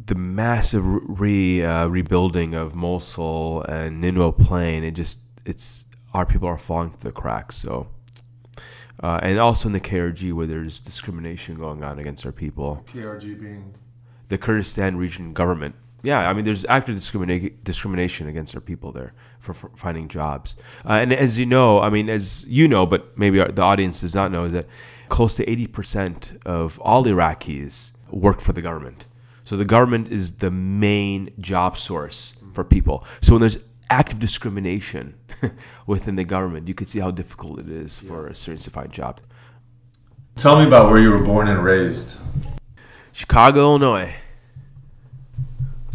[0.05, 4.83] the massive re uh, rebuilding of Mosul and Nineveh Plain.
[4.83, 7.55] It just it's our people are falling through the cracks.
[7.55, 7.87] So.
[9.03, 12.85] Uh, and also in the KRG, where there's discrimination going on against our people.
[12.93, 13.73] KRG being
[14.31, 15.75] the Kurdistan region government.
[16.03, 20.55] Yeah, I mean, there's active discrimina- discrimination against our people there for, for finding jobs.
[20.85, 24.01] Uh, and as you know, I mean, as you know, but maybe our, the audience
[24.01, 24.67] does not know, is that
[25.09, 29.05] close to 80% of all Iraqis work for the government.
[29.43, 33.05] So the government is the main job source for people.
[33.21, 33.57] So when there's
[33.89, 35.15] active discrimination
[35.85, 38.87] within the government, you can see how difficult it is for a Assyrians to find
[38.87, 39.19] a job.
[40.37, 42.17] Tell me about where you were born and raised.
[43.11, 44.13] Chicago, Illinois.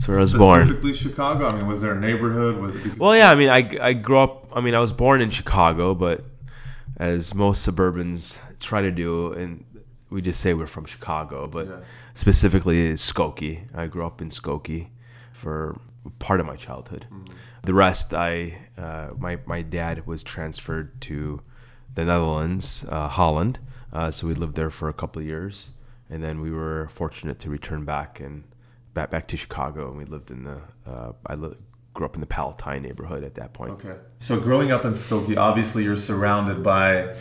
[0.06, 0.64] That's where I was born.
[0.64, 1.48] Specifically Chicago.
[1.48, 2.58] I mean, was there a neighborhood?
[2.58, 5.20] Was it Well, yeah, I mean, I, I grew up, I mean, I was born
[5.20, 6.24] in Chicago, but
[6.96, 9.64] as most suburbans try to do, and
[10.10, 11.76] we just say we're from Chicago, but Yeah.
[12.14, 13.66] specifically Skokie.
[13.74, 14.88] I grew up in Skokie
[15.32, 15.76] for
[16.20, 17.06] part of my childhood.
[17.10, 17.34] Mm-hmm.
[17.64, 21.42] The rest, I, uh, my, my dad was transferred to
[21.94, 23.58] the Netherlands, uh, Holland.
[23.92, 25.70] Uh, so we lived there for a couple of years,
[26.08, 28.44] and then we were fortunate to return back and
[28.96, 30.60] back back to Chicago, and we lived in the.
[30.84, 31.36] Uh, I
[31.94, 33.72] grew up in the Palatine neighborhood at that point.
[33.72, 33.96] Okay.
[34.18, 37.14] So growing up in Skokie, obviously you're surrounded by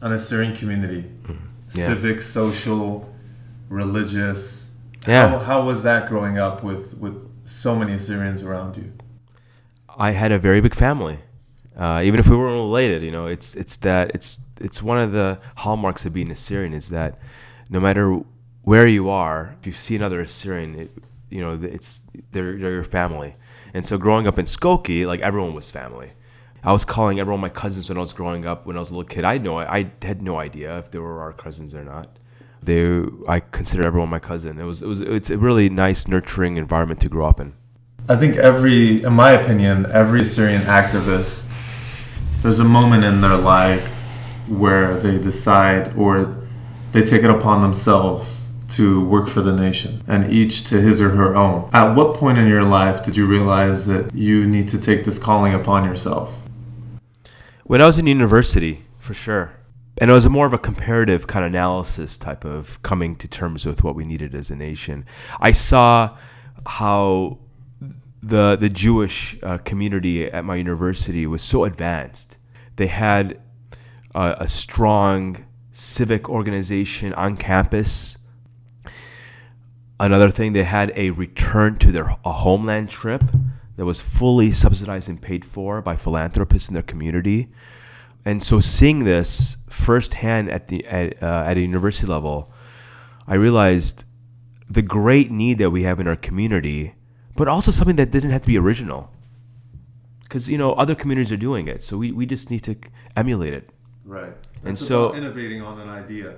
[0.00, 1.86] an Assyrian community, Yeah.
[1.86, 3.08] civic, social,
[3.68, 4.76] religious.
[5.06, 5.28] Yeah.
[5.30, 8.92] How, how was that growing up with with so many Assyrians around you?
[9.96, 11.18] I had a very big family.
[11.76, 15.12] Uh, even if we weren't related, you know, it's it's that it's it's one of
[15.12, 17.18] the hallmarks of being Assyrian is that
[17.70, 18.20] no matter
[18.62, 20.90] where you are, if you see another Assyrian, it,
[21.30, 22.00] you know, it's
[22.32, 23.36] they're, they're your family.
[23.72, 26.12] And so growing up in Skokie, like everyone was family.
[26.62, 28.66] I was calling everyone my cousins when I was growing up.
[28.66, 31.20] When I was a little kid, I no I had no idea if they were
[31.20, 32.18] our cousins or not.
[32.62, 34.58] They I consider everyone my cousin.
[34.58, 37.54] It was it was it's a really nice nurturing environment to grow up in.
[38.08, 41.48] I think every, in my opinion, every Syrian activist,
[42.42, 43.86] there's a moment in their life
[44.48, 46.36] where they decide or
[46.92, 48.39] they take it upon themselves
[48.72, 51.68] to work for the nation, and each to his or her own.
[51.72, 55.18] At what point in your life did you realize that you need to take this
[55.18, 56.38] calling upon yourself?
[57.64, 59.52] When I was in university, for sure.
[60.00, 63.66] And it was more of a comparative kind of analysis type of coming to terms
[63.66, 65.04] with what we needed as a nation.
[65.40, 66.16] I saw
[66.66, 67.38] how
[68.22, 72.36] the the Jewish uh, community at my university was so advanced.
[72.76, 73.40] They had
[74.14, 78.18] a, a strong civic organization on campus.
[80.00, 83.22] Another thing, they had a return to their a homeland trip
[83.76, 87.48] that was fully subsidized and paid for by philanthropists in their community.
[88.24, 92.50] And so, seeing this firsthand at the at, uh, at a university level,
[93.26, 94.06] I realized
[94.70, 96.94] the great need that we have in our community,
[97.36, 99.12] but also something that didn't have to be original.
[100.22, 102.76] Because you know other communities are doing it, so we, we just need to
[103.16, 103.68] emulate it.
[104.06, 104.32] Right.
[104.64, 106.36] And so- innovating on an idea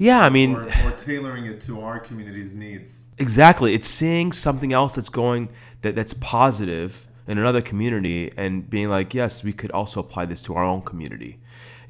[0.00, 3.08] Yeah, I mean, or tailoring it to our community's needs.
[3.18, 3.74] Exactly.
[3.74, 5.50] It's seeing something else that's going
[5.82, 10.40] that that's positive in another community and being like, yes, we could also apply this
[10.44, 11.38] to our own community.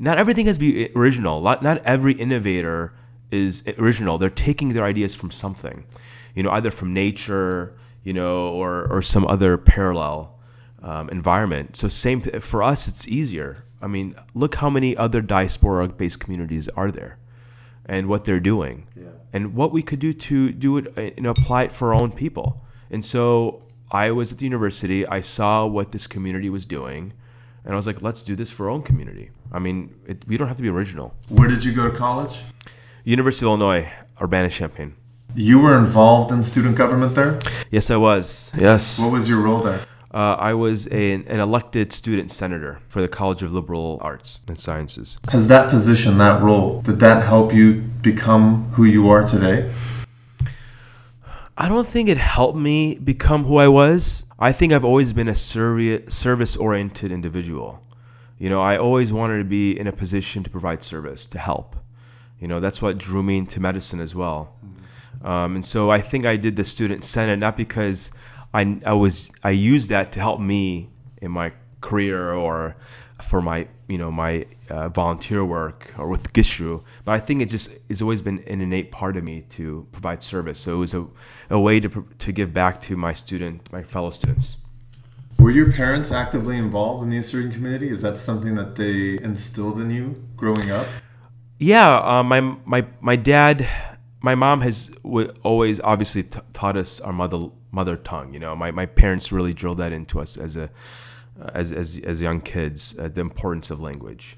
[0.00, 1.40] Not everything has to be original.
[1.40, 2.92] Not, not every innovator
[3.30, 4.18] is original.
[4.18, 5.84] They're taking their ideas from something,
[6.34, 10.36] you know, either from nature, you know, or or some other parallel
[10.82, 11.76] um, environment.
[11.76, 13.64] So same for us, it's easier.
[13.80, 17.18] I mean, look how many other diaspora-based communities are there,
[17.94, 19.04] and what they're doing Yeah.
[19.34, 22.12] and what we could do to do it uh, and apply it for our own
[22.24, 22.48] people
[22.94, 23.22] and so
[24.04, 27.02] i was at the university i saw what this community was doing
[27.64, 29.26] and i was like let's do this for our own community
[29.56, 29.78] i mean
[30.10, 32.34] it, we don't have to be original Where did you go to college?
[33.16, 33.82] university of illinois
[34.24, 34.90] urbana-champaign
[35.50, 37.32] You were involved in student government there?
[37.76, 38.26] yes i was
[38.66, 39.80] yes What was your role there?
[40.12, 44.58] Uh, i was an, an elected student senator for the college of liberal arts and
[44.58, 49.70] sciences Has that position, that role, did that help you become who you are today?
[51.60, 54.24] I don't think it helped me become who I was.
[54.38, 57.82] I think I've always been a service oriented individual.
[58.38, 61.76] You know, I always wanted to be in a position to provide service, to help.
[62.40, 64.54] You know, that's what drew me into medicine as well.
[65.22, 68.10] Um, and so I think I did the student senate not because
[68.52, 70.90] I, I was I used that to help me
[71.22, 72.76] in my career or
[73.22, 77.46] for my you know my uh, volunteer work or with Gishru, but I think it
[77.46, 80.58] just it's always been an innate part of me to provide service.
[80.58, 81.06] So it was a,
[81.50, 84.58] a way to to give back to my student my fellow students.
[85.38, 87.88] Were your parents actively involved in the Assyrian community?
[87.88, 90.86] Is that something that they instilled in you growing up?
[91.58, 93.66] Yeah, uh, my my my dad,
[94.22, 94.90] my mom has
[95.42, 98.34] always obviously t- taught us our mother mother tongue.
[98.34, 100.70] You know, my, my parents really drilled that into us as a
[101.54, 104.36] as as, as young kids, uh, the importance of language.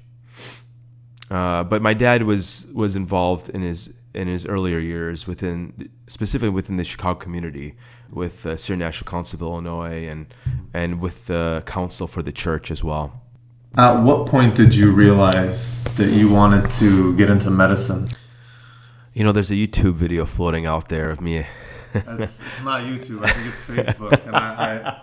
[1.29, 6.49] Uh, but my dad was was involved in his in his earlier years within specifically
[6.49, 7.75] within the Chicago community
[8.11, 10.33] with uh, Syrian National Council of Illinois and
[10.73, 13.21] and with the Council for the Church as well.
[13.75, 18.07] At what point did you realize that you wanted to get into medicine?
[19.13, 21.45] You know, there's a YouTube video floating out there of me
[21.93, 23.23] It's, it's not YouTube.
[23.23, 25.01] I think it's Facebook, and I,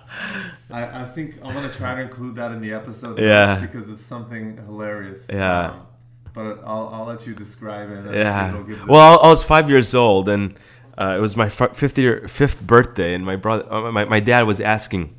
[0.71, 3.19] I, I, I think I'm gonna try to include that in the episode.
[3.19, 3.61] Yeah.
[3.61, 5.31] because it's something hilarious.
[5.33, 5.71] Yeah.
[5.71, 5.87] Um,
[6.33, 8.15] but I'll, I'll let you describe it.
[8.15, 8.63] Yeah.
[8.67, 10.55] give Well, I was five years old, and
[10.99, 14.43] uh, it was my fifth year, fifth birthday, and my brother, uh, my, my dad
[14.43, 15.15] was asking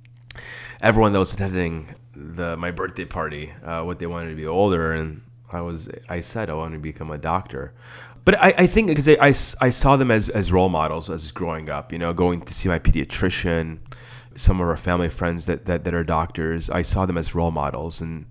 [0.81, 4.93] everyone that was attending the my birthday party uh, what they wanted to be older,
[4.93, 7.73] and I was I said I wanted to become a doctor.
[8.23, 9.33] But I, I think because I
[9.65, 12.69] I saw them as, as role models as growing up, you know, going to see
[12.69, 13.79] my pediatrician,
[14.35, 17.51] some of our family friends that, that, that are doctors, I saw them as role
[17.51, 18.25] models, and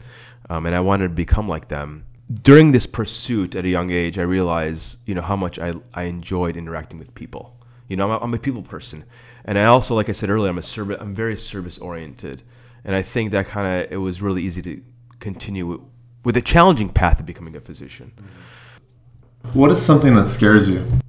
[0.48, 2.04] um, and I wanted to become like them.
[2.42, 6.04] During this pursuit at a young age, I realized, you know, how much I, I
[6.04, 7.56] enjoyed interacting with people.
[7.88, 9.04] You know, I'm a, I'm a people person,
[9.44, 10.98] and I also, like I said earlier, I'm a service.
[11.00, 12.42] I'm very service oriented,
[12.84, 14.80] and I think that kind of it was really easy to
[15.18, 15.80] continue with,
[16.24, 18.12] with a challenging path of becoming a physician.
[19.52, 21.00] What is something that scares you?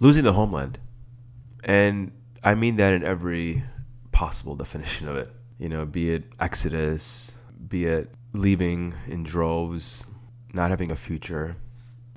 [0.00, 0.78] losing the homeland,
[1.64, 2.12] and
[2.44, 3.64] I mean that in every
[4.12, 5.28] possible definition of it.
[5.58, 7.32] You know, be it exodus,
[7.68, 10.06] be it leaving in droves,
[10.52, 11.56] not having a future.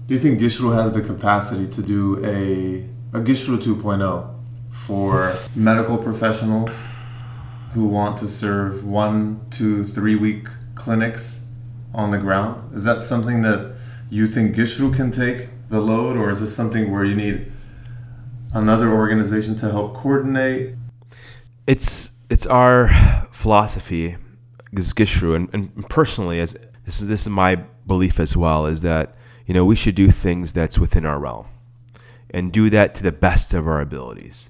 [0.06, 2.86] Do you think Gishru has the capacity to do a
[3.18, 4.36] a Gishru 2.0
[4.72, 6.94] for medical professionals
[7.74, 11.49] who want to serve one, two, three week clinics
[11.94, 12.74] on the ground?
[12.76, 13.76] Is that something that
[14.10, 17.52] you think Gishru can take the load, or is this something where you need
[18.54, 20.76] another organization to help coordinate?
[21.68, 22.90] It's it's our
[23.32, 24.18] philosophy,
[24.74, 26.54] is Gishru, and, and personally, as
[26.86, 30.12] this is this is my belief as well, is that you know we should do
[30.12, 31.48] things that's within our realm,
[32.32, 34.50] and do that to the best of our abilities.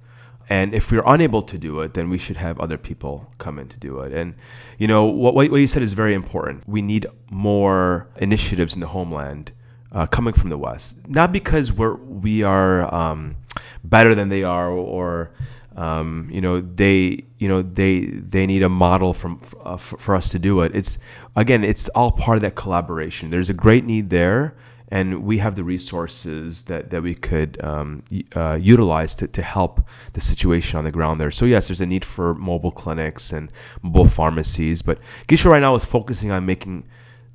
[0.49, 3.67] And if we're unable to do it, then we should have other people come in
[3.67, 4.11] to do it.
[4.11, 4.33] And
[4.79, 6.67] you know what what you said is very important.
[6.67, 9.51] We need more initiatives in the homeland
[9.91, 13.35] uh, coming from the West, not because we're we are um,
[13.83, 15.31] better than they are, or
[15.75, 20.15] um, you know they you know they they need a model from uh, for, for
[20.15, 20.75] us to do it.
[20.75, 20.97] It's
[21.35, 23.29] again, it's all part of that collaboration.
[23.29, 24.55] There's a great need there,
[24.89, 28.03] and we have the resources that that we could um,
[28.35, 29.81] uh, utilize to, to help
[30.13, 31.31] the situation on the ground there.
[31.31, 35.75] So yes, there's a need for mobile clinics and mobile pharmacies, but Gishru right now
[35.75, 36.85] is focusing on making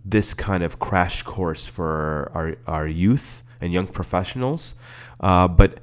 [0.05, 4.75] this kind of crash course for our, our youth and young professionals.
[5.21, 5.81] Uh, but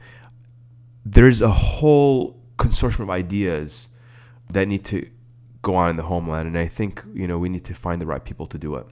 [1.04, 3.90] there's a whole consortium of ideas
[4.52, 5.10] that need to
[5.64, 6.48] go on in the homeland.
[6.48, 8.86] And I think, you know, we need to find the right people to do it.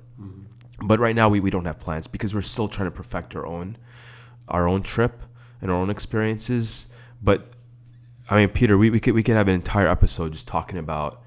[0.82, 3.46] But right now we, we don't have plans because we're still trying to perfect our
[3.46, 3.78] own
[4.48, 5.22] our own trip
[5.62, 6.88] and our own experiences.
[7.22, 7.52] But
[8.30, 11.22] I mean, Peter, we, we could we could have an entire episode just talking about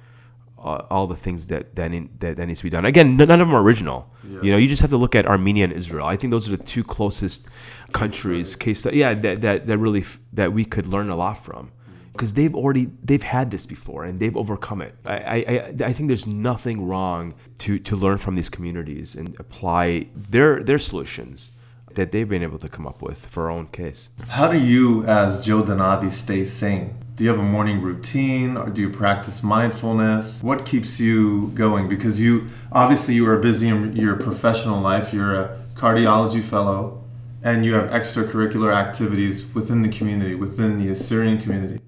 [0.59, 2.85] uh, all the things that that, need, that that needs to be done.
[2.85, 4.09] Again, none of them are original.
[4.43, 6.07] You know, you just have to look at Armenia and Israel.
[6.07, 7.49] I think those are the two closest
[7.93, 8.57] countries.
[8.57, 11.73] Case that yeah, that, that that really f- that we could learn a lot from
[12.13, 14.93] because they've already they've had this before and they've overcome it.
[15.05, 20.09] I, I I- think there's nothing wrong to to learn from these communities and apply
[20.15, 21.53] their their solutions
[21.95, 24.09] that they've been able to come up with for our own case.
[24.29, 26.97] How do you, as Joe Danavi, stay sane?
[27.17, 30.43] Do you have a morning routine or do you practice mindfulness?
[30.43, 31.89] What keeps you going?
[31.89, 35.13] Because you obviously you are busy in your professional life.
[35.13, 37.05] You're a cardiology fellow
[37.43, 41.81] and you have extracurricular activities within the community, within the Assyrian community.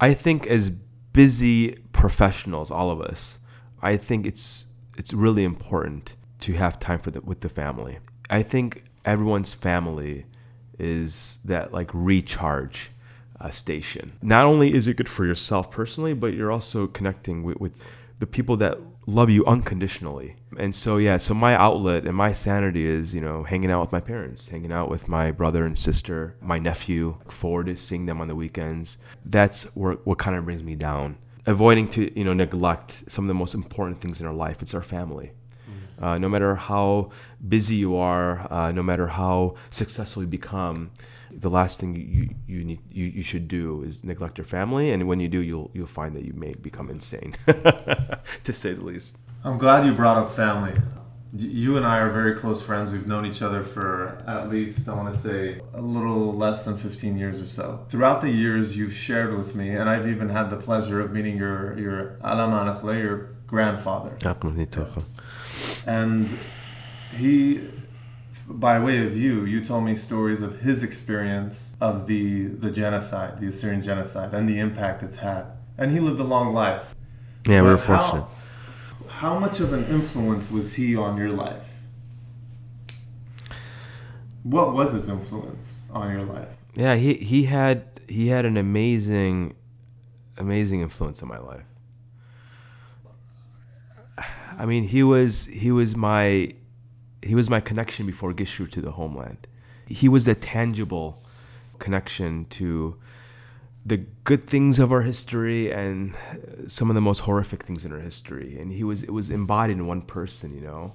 [0.00, 3.38] I think as busy professionals, all of us,
[3.82, 7.98] I think it's it's really important to have time for the with the family.
[8.30, 10.26] I think everyone's family
[10.78, 12.90] is that like recharge
[13.40, 14.12] uh, station.
[14.22, 17.82] Not only is it good for yourself personally, but you're also connecting with, with
[18.18, 20.36] the people that love you unconditionally.
[20.58, 23.90] And so yeah, so my outlet and my sanity is, you know, hanging out with
[23.90, 28.04] my parents, hanging out with my brother and sister, my nephew, look forward to seeing
[28.04, 28.98] them on the weekends.
[29.24, 31.16] That's where, what kind of brings me down.
[31.46, 34.60] Avoiding to, you know, neglect some of the most important things in our life.
[34.60, 35.32] It's our family.
[36.00, 37.10] Uh, no matter how
[37.48, 40.90] busy you are, uh, no matter how successful you become,
[41.40, 45.06] the last thing you, you need you, you should do is neglect your family, and
[45.06, 49.16] when you do, you'll you'll find that you may become insane, to say the least.
[49.44, 50.74] I'm glad you brought up family.
[51.36, 52.90] You and I are very close friends.
[52.90, 56.78] We've known each other for at least, I want to say, a little less than
[56.78, 57.84] 15 years or so.
[57.90, 61.36] Throughout the years, you've shared with me, and I've even had the pleasure of meeting
[61.36, 62.18] your your
[62.98, 64.16] your grandfather.
[65.86, 66.38] And
[67.16, 67.68] he,
[68.48, 73.38] by way of you, you told me stories of his experience of the, the genocide,
[73.40, 75.44] the Assyrian genocide, and the impact it's had.
[75.76, 76.94] And he lived a long life.
[77.46, 78.24] Yeah, we were But how- fortunate.
[79.08, 81.74] How much of an influence was he on your life?
[84.42, 86.56] What was his influence on your life?
[86.74, 89.54] Yeah, he he had he had an amazing,
[90.36, 91.64] amazing influence on my life.
[94.56, 96.54] I mean, he was he was my
[97.22, 99.46] he was my connection before Gishru to the homeland.
[99.86, 101.22] He was the tangible
[101.78, 102.96] connection to
[103.84, 106.14] the good things of our history and
[106.66, 108.58] some of the most horrific things in our history.
[108.58, 110.92] And he was it was embodied in one person, you know.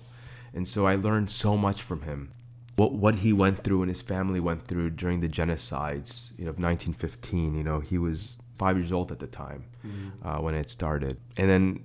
[0.54, 2.32] And so I learned so much from him.
[2.76, 6.52] What what he went through and his family went through during the genocides, you know,
[6.52, 7.56] of 1915.
[7.56, 10.28] You know, he was five years old at the time mm-hmm.
[10.28, 11.84] uh, when it started, and then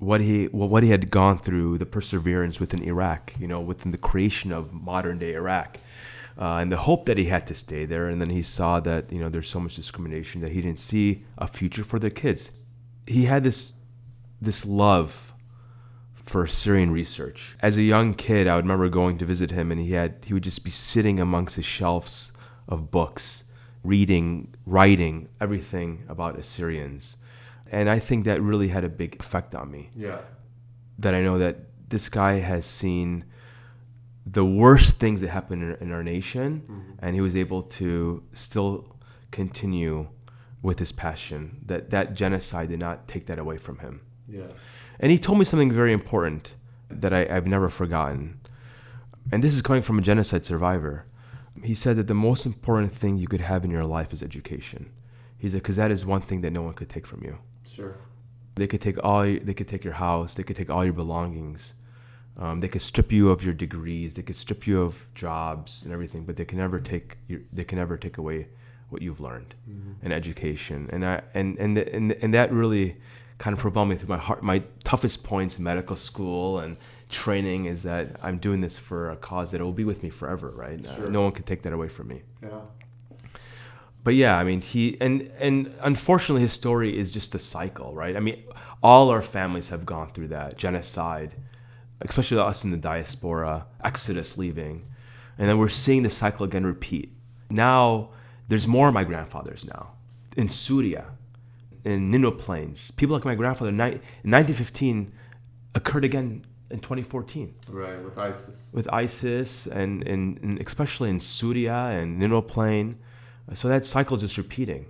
[0.00, 3.92] what he well, what he had gone through, the perseverance within Iraq, you know, within
[3.92, 5.78] the creation of modern day Iraq,
[6.38, 8.08] uh, and the hope that he had to stay there.
[8.08, 11.24] And then he saw that you know there's so much discrimination that he didn't see
[11.38, 12.50] a future for the kids.
[13.06, 13.74] He had this
[14.40, 15.34] this love
[16.14, 17.56] for Assyrian research.
[17.60, 20.32] As a young kid, I would remember going to visit him, and he had he
[20.32, 22.32] would just be sitting amongst his shelves
[22.66, 23.44] of books,
[23.84, 27.18] reading, writing everything about Assyrians
[27.70, 29.90] and I think that really had a big effect on me.
[29.96, 30.18] Yeah.
[30.98, 31.56] That I know that
[31.88, 33.24] this guy has seen
[34.26, 36.92] the worst things that happen in, in our nation, mm-hmm.
[36.98, 38.96] and he was able to still
[39.30, 40.08] continue
[40.62, 41.62] with his passion.
[41.66, 44.02] That that genocide did not take that away from him.
[44.28, 44.52] Yeah.
[44.98, 46.54] And he told me something very important
[46.90, 48.40] that I, I've never forgotten.
[49.32, 51.06] And this is coming from a genocide survivor.
[51.62, 54.90] He said that the most important thing you could have in your life is education.
[55.38, 57.38] He said, because that is one thing that no one could take from you.
[57.80, 57.96] Sure.
[58.56, 59.22] They could take all.
[59.22, 60.34] They could take your house.
[60.34, 61.74] They could take all your belongings.
[62.38, 64.14] Um, they could strip you of your degrees.
[64.14, 66.24] They could strip you of jobs and everything.
[66.24, 67.16] But they can never take.
[67.28, 68.48] Your, they can never take away
[68.90, 70.04] what you've learned mm-hmm.
[70.04, 70.90] in education.
[70.92, 72.96] And I and and the, and and that really
[73.38, 74.42] kind of propelled me through my heart.
[74.42, 76.76] My toughest points in medical school and
[77.08, 80.50] training is that I'm doing this for a cause that will be with me forever.
[80.50, 80.84] Right?
[80.84, 81.06] Sure.
[81.06, 82.22] Uh, no one can take that away from me.
[82.42, 82.60] Yeah
[84.02, 88.16] but yeah, I mean, he and and unfortunately, his story is just a cycle, right?
[88.16, 88.42] I mean,
[88.82, 91.34] all our families have gone through that genocide,
[92.00, 94.86] especially us in the diaspora, exodus, leaving,
[95.36, 97.12] and then we're seeing the cycle again repeat.
[97.50, 98.10] Now,
[98.48, 99.92] there's more of my grandfathers now
[100.36, 101.06] in Syria,
[101.84, 102.90] in Nineveh Plains.
[102.92, 105.12] People like my grandfather in 1915
[105.74, 107.54] occurred again in 2014.
[107.68, 108.70] Right, with ISIS.
[108.72, 112.98] With ISIS, and, and, and especially in Syria and Nineveh Plain
[113.54, 114.86] so that cycle is just repeating.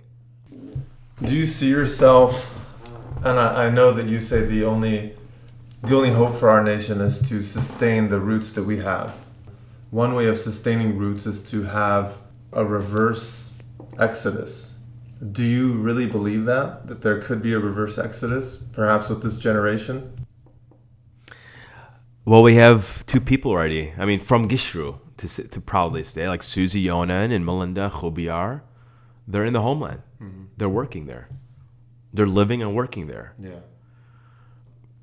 [1.23, 2.57] Do you see yourself?
[3.23, 5.15] And I, I know that you say the only
[5.83, 9.15] the only hope for our nation is to sustain the roots that we have.
[9.89, 12.17] One way of sustaining roots is to have
[12.53, 13.57] a reverse
[13.99, 14.79] exodus.
[15.31, 16.87] Do you really believe that?
[16.87, 20.25] That there could be a reverse exodus, perhaps with this generation?
[22.25, 23.93] Well, we have two people already.
[23.97, 28.61] I mean, from Gishru, to, to proudly say, like Susie Yonan and Melinda Chobiar,
[29.27, 30.01] they're in the homeland.
[30.21, 30.45] Mm-hmm.
[30.57, 31.29] They're working there.
[32.13, 33.33] They're living and working there.
[33.39, 33.61] Yeah.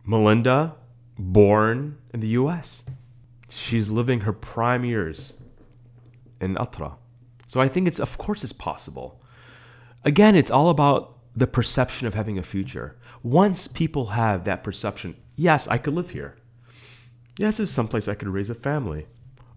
[0.05, 0.75] Melinda,
[1.19, 2.85] born in the U.S.,
[3.49, 5.43] she's living her prime years
[6.41, 6.97] in Atra.
[7.47, 9.21] So I think it's, of course, it's possible.
[10.05, 12.97] Again, it's all about the perception of having a future.
[13.23, 16.37] Once people have that perception, yes, I could live here.
[17.39, 19.07] Yes, it's someplace I could raise a family.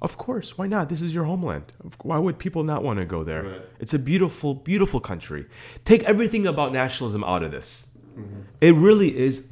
[0.02, 0.90] Of course, why not?
[0.90, 1.72] This is your homeland.
[2.02, 3.44] Why would people not want to go there?
[3.44, 3.62] Right.
[3.80, 5.46] It's a beautiful, beautiful country.
[5.86, 7.88] Take everything about nationalism out of this.
[8.18, 8.42] Mm-hmm.
[8.62, 9.50] It really is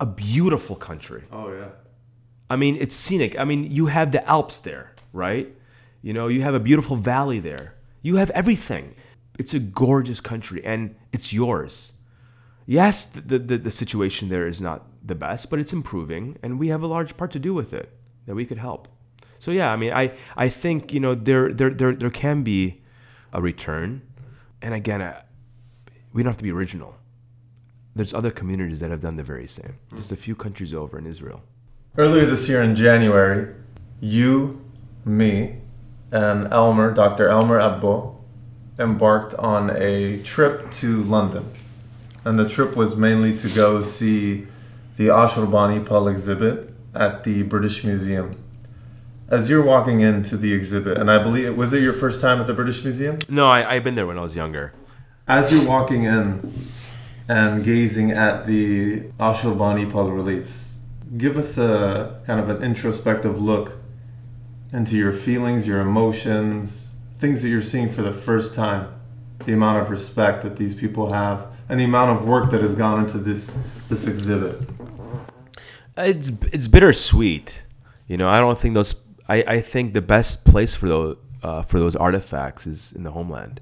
[0.00, 1.22] a beautiful country.
[1.30, 1.68] Oh yeah.
[2.48, 3.38] I mean, it's scenic.
[3.38, 5.54] I mean, you have the Alps there, right?
[6.00, 7.74] You know, you have a beautiful valley there.
[8.00, 8.94] You have everything.
[9.38, 11.94] It's a gorgeous country and it's yours.
[12.64, 16.68] Yes, the, the, the situation there is not the best, but it's improving and we
[16.68, 17.92] have a large part to do with it
[18.26, 18.88] that we could help.
[19.38, 22.80] So yeah, I mean, I I think you know there there there there can be
[23.32, 24.02] a return,
[24.60, 25.22] and again, I,
[26.12, 26.96] we don't have to be original.
[27.94, 29.74] There's other communities that have done the very same.
[29.94, 31.42] Just a few countries over in Israel.
[31.96, 33.54] Earlier this year in January,
[34.00, 34.64] you,
[35.04, 35.56] me,
[36.12, 37.28] and Elmer, Dr.
[37.28, 38.14] Elmer Abbo,
[38.78, 41.50] embarked on a trip to London.
[42.24, 44.46] And the trip was mainly to go see
[44.96, 48.36] the Ashurbanipal exhibit at the British Museum
[49.28, 52.46] as you're walking into the exhibit, and I believe was it your first time at
[52.46, 53.18] the British Museum?
[53.28, 54.72] No, I, I've been there when I was younger.
[55.26, 56.52] As you're walking in
[57.28, 60.78] and gazing at the Ashurbanipal reliefs,
[61.16, 63.72] give us a kind of an introspective look
[64.72, 68.88] into your feelings, your emotions, things that you're seeing for the first time,
[69.44, 72.74] the amount of respect that these people have, and the amount of work that has
[72.74, 74.66] gone into this this exhibit.
[75.98, 77.64] It's it's bittersweet.
[78.06, 78.94] You know, I don't think those
[79.28, 83.12] I, I think the best place for the uh, for those artifacts is in the
[83.12, 83.60] homeland.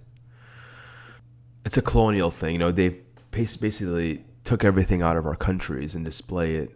[1.64, 2.72] It's a colonial thing, you know.
[2.72, 3.00] They
[3.30, 6.70] basically took everything out of our countries and display it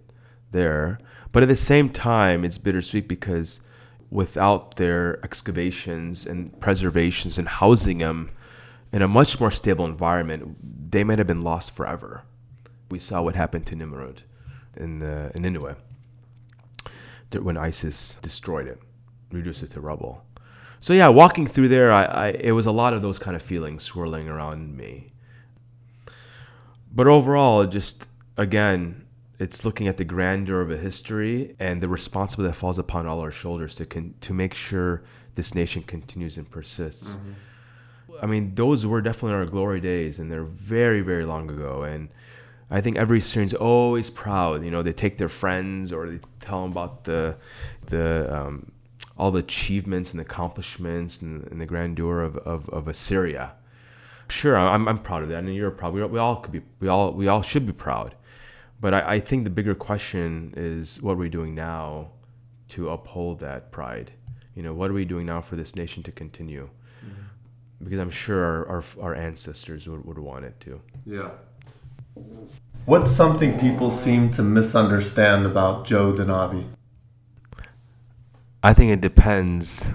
[0.51, 0.99] there.
[1.33, 3.61] But at the same time, it's bittersweet because
[4.11, 8.31] without their excavations and preservations and housing them
[8.93, 12.23] in a much more stable environment, they might have been lost forever.
[12.91, 14.19] We saw what happened to Nimrud
[14.77, 15.77] in the in Nineveh
[17.35, 18.81] when ISIS destroyed it,
[19.31, 20.25] reduced it to rubble.
[20.81, 23.43] So yeah, walking through there, I, I it was a lot of those kind of
[23.43, 25.13] feelings swirling around me.
[26.93, 28.07] But overall, just
[28.37, 29.07] again,
[29.39, 33.21] it's looking at the grandeur of a history and the responsibility that falls upon all
[33.21, 35.03] our shoulders to con- to make sure
[35.35, 37.17] this nation continues and persists.
[37.17, 37.33] Mm-hmm.
[38.23, 41.83] I mean, those were definitely our glory days, and they're very, very long ago.
[41.85, 42.11] And
[42.71, 44.65] I think every Assyrian's always proud.
[44.65, 46.21] You know, they take their friends or they
[46.51, 47.37] tell them about the
[47.87, 48.73] the um,
[49.17, 53.53] all the achievements and accomplishments and, and the grandeur of, of, of Assyria.
[54.29, 55.93] Sure, I'm, I'm proud of that, and you're proud.
[55.93, 56.63] We, we all could be.
[56.81, 58.15] We all we all should be proud.
[58.81, 62.13] But I, I think the bigger question is what are we doing now
[62.71, 64.13] to uphold that pride?
[64.55, 66.69] You know, what are we doing now for this nation to continue?
[67.05, 67.85] Mm-hmm.
[67.85, 70.81] Because I'm sure our, our, our ancestors would, would want it to.
[71.05, 71.31] Yeah.
[72.87, 76.67] What's something people seem to misunderstand about Joe Danavi?
[78.63, 79.87] I think it depends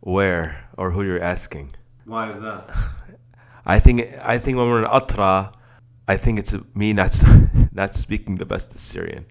[0.00, 1.74] where or who you're asking.
[2.04, 2.70] Why is that?
[3.66, 5.52] I think I think when we're in Atra,
[6.06, 7.22] I think it's me not
[7.72, 9.26] not speaking the best Assyrian.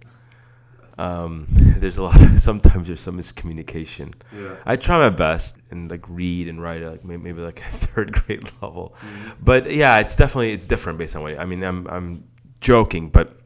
[0.98, 4.14] Um, there's a lot of sometimes there's some miscommunication.
[4.36, 4.56] Yeah.
[4.66, 7.72] I try my best and like read and write at like maybe, maybe like a
[7.72, 9.32] third grade level, mm-hmm.
[9.44, 11.64] but yeah, it's definitely it's different based on what I mean.
[11.64, 12.24] I'm I'm
[12.62, 13.39] joking, but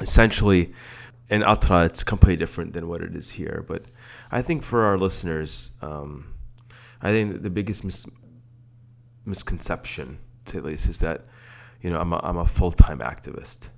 [0.00, 0.72] essentially
[1.28, 3.64] in Atra it's completely different than what it is here.
[3.66, 3.84] But
[4.30, 6.34] I think for our listeners, um,
[7.02, 8.06] I think the biggest mis-
[9.24, 11.26] misconception, to at least, is that
[11.80, 13.68] you know I'm a, I'm a full time activist.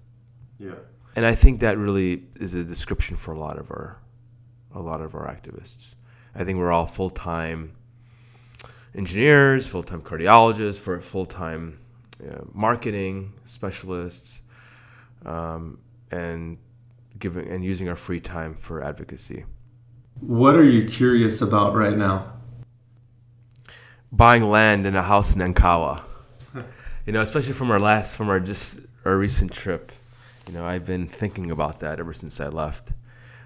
[0.59, 0.75] Yeah
[1.19, 3.99] and I think that really is a description for a lot of our
[4.73, 5.97] a lot of our activists.
[6.33, 7.75] I think we're all full time
[8.95, 11.81] engineers, full time cardiologists, for full time
[12.53, 14.43] marketing specialists,
[15.25, 15.79] um,
[16.11, 16.59] and
[17.19, 19.45] giving and using our free time for advocacy.
[20.21, 22.33] What are you curious about right now?
[24.11, 26.03] Buying land and a house in Ankawa.
[27.07, 29.93] you know, especially from our last, from our just our recent trip
[30.49, 32.93] you know, I've been thinking about that ever since I left.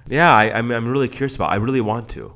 [0.07, 1.51] Yeah, I, am I'm, I'm really curious about.
[1.51, 1.55] It.
[1.55, 2.35] I really want to.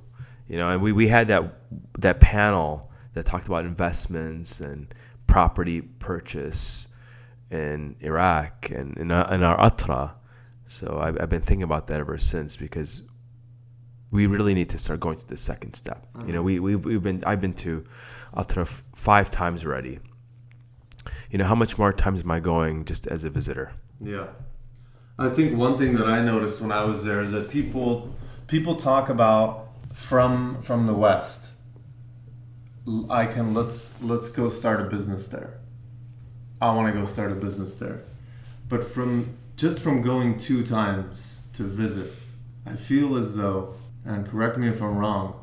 [0.49, 1.61] You know, and we, we had that
[1.99, 4.93] that panel that talked about investments and
[5.27, 6.89] property purchase
[7.51, 10.17] in Iraq and in, in our Atra.
[10.67, 13.03] So I've, I've been thinking about that ever since because
[14.11, 16.07] we really need to start going to the second step.
[16.13, 16.27] Mm-hmm.
[16.27, 17.85] You know, we, we we've been I've been to
[18.37, 20.01] Atra f- five times already.
[21.31, 23.73] You know, how much more times am I going just as a visitor?
[24.01, 24.29] Yeah.
[25.19, 28.15] I think one thing that I noticed when I was there is that people
[28.47, 31.53] people talk about from from the West.
[33.11, 35.61] I can let's let's go start a business there.
[36.61, 38.03] I want to go start a business there.
[38.69, 42.13] But from just from going two times to visit,
[42.65, 45.41] I feel as though, and correct me if I'm wrong,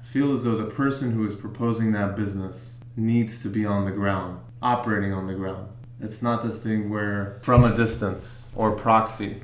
[0.00, 3.84] I feel as though the person who is proposing that business needs to be on
[3.84, 5.68] the ground, operating on the ground.
[6.00, 9.42] It's not this thing where from a distance or proxy.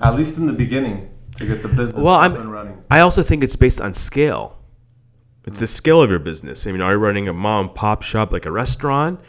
[0.00, 2.84] At least in the beginning, to get the business well, up I'm, and running.
[2.90, 4.58] I also think it's based on scale.
[5.46, 6.66] It's the scale of your business.
[6.66, 9.20] I mean, are you running a mom and pop shop like a restaurant,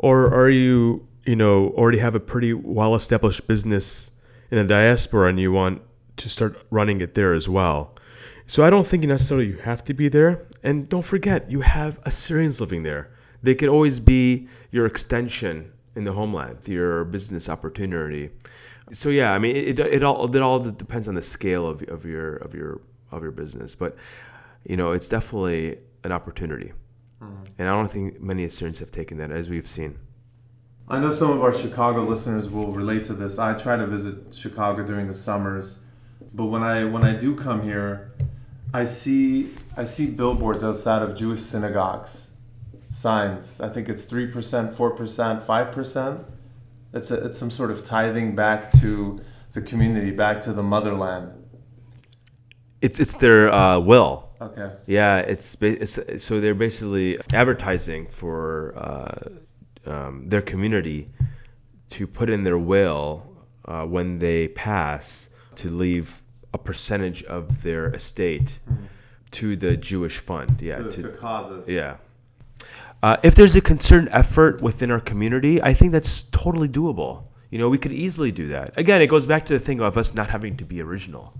[0.00, 4.10] or are you, you know, already have a pretty well established business
[4.50, 5.82] in the diaspora and you want
[6.16, 7.94] to start running it there as well?
[8.46, 10.46] So I don't think necessarily you have to be there.
[10.62, 13.10] And don't forget, you have Assyrians living there.
[13.42, 18.30] They could always be your extension in the homeland, your business opportunity.
[18.92, 22.04] So yeah, I mean, it, it all it all depends on the scale of, of
[22.04, 22.80] your of your
[23.12, 23.96] of your business, but
[24.64, 26.72] you know, it's definitely an opportunity,
[27.22, 27.42] mm-hmm.
[27.58, 29.98] and I don't think many Assyrians have taken that as we've seen.
[30.88, 33.38] I know some of our Chicago listeners will relate to this.
[33.38, 35.80] I try to visit Chicago during the summers,
[36.34, 38.12] but when I when I do come here,
[38.74, 42.30] I see I see billboards outside of Jewish synagogues
[42.90, 43.60] signs.
[43.60, 46.26] I think it's three percent, four percent, five percent.
[46.92, 49.20] It's a, it's some sort of tithing back to
[49.52, 51.32] the community, back to the motherland.
[52.80, 54.29] It's it's their uh, will.
[54.40, 54.72] Okay.
[54.86, 61.10] Yeah, it's, it's so they're basically advertising for uh, um, their community
[61.90, 63.26] to put in their will
[63.66, 66.22] uh, when they pass to leave
[66.54, 68.84] a percentage of their estate mm-hmm.
[69.32, 70.60] to the Jewish fund.
[70.60, 71.68] Yeah, to, to- to causes.
[71.68, 71.96] yeah.
[73.02, 77.24] Uh, if there's a concerted effort within our community, I think that's totally doable.
[77.50, 78.72] You know, we could easily do that.
[78.76, 81.32] Again, it goes back to the thing of us not having to be original.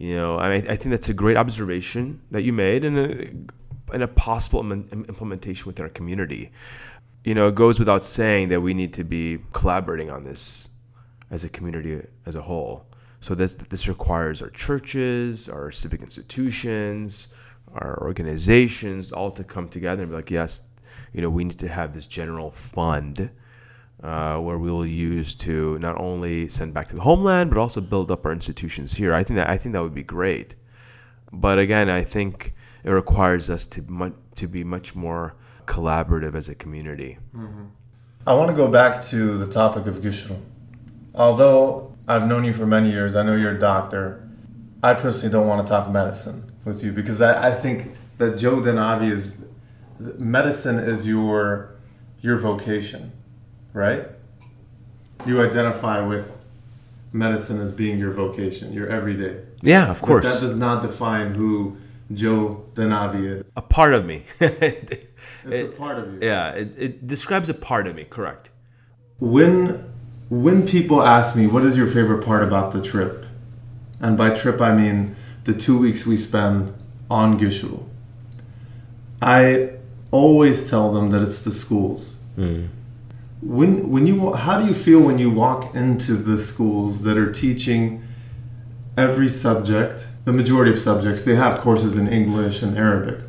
[0.00, 4.02] You know, I, I think that's a great observation that you made and a, and
[4.02, 6.52] a possible im- im- implementation within our community.
[7.22, 10.70] You know, it goes without saying that we need to be collaborating on this
[11.30, 12.86] as a community as a whole.
[13.20, 17.34] So this this requires our churches, our civic institutions,
[17.74, 20.68] our organizations all to come together and be like, yes,
[21.12, 23.28] you know, we need to have this general fund
[24.02, 27.80] uh, where we will use to not only send back to the homeland but also
[27.80, 29.14] build up our institutions here.
[29.14, 30.54] I think that I think that would be great.
[31.32, 35.34] But again, I think it requires us to to be much more
[35.66, 37.18] collaborative as a community.
[38.26, 40.38] I want to go back to the topic of Gishru.
[41.14, 44.28] Although I've known you for many years, I know you're a doctor.
[44.82, 48.56] I personally don't want to talk medicine with you because I, I think that Joe
[48.56, 49.36] Danavi is
[50.18, 51.74] medicine is your
[52.20, 53.12] your vocation,
[53.72, 54.06] right?
[55.26, 56.38] You identify with
[57.12, 59.40] medicine as being your vocation, your everyday.
[59.62, 60.24] Yeah, of But course.
[60.24, 61.76] that does not define who
[62.12, 63.52] Joe Danavi is.
[63.56, 64.24] a part of me.
[65.42, 66.18] It's It- a part of you.
[66.22, 68.04] yeah, it, it describes a part of me.
[68.04, 68.50] Correct.
[69.18, 69.84] When
[70.28, 73.24] when people ask me what is your favorite part about the trip,
[74.00, 76.72] and by trip I mean the two weeks we spend
[77.10, 77.82] on Gishru,
[79.22, 79.70] I
[80.10, 82.20] always tell them that it's the schools.
[82.36, 82.68] Mm.
[83.40, 87.32] When when you how do you feel when you walk into the schools that are
[87.32, 88.02] teaching
[88.96, 93.20] every subject, the majority of subjects, they have courses in English and Arabic,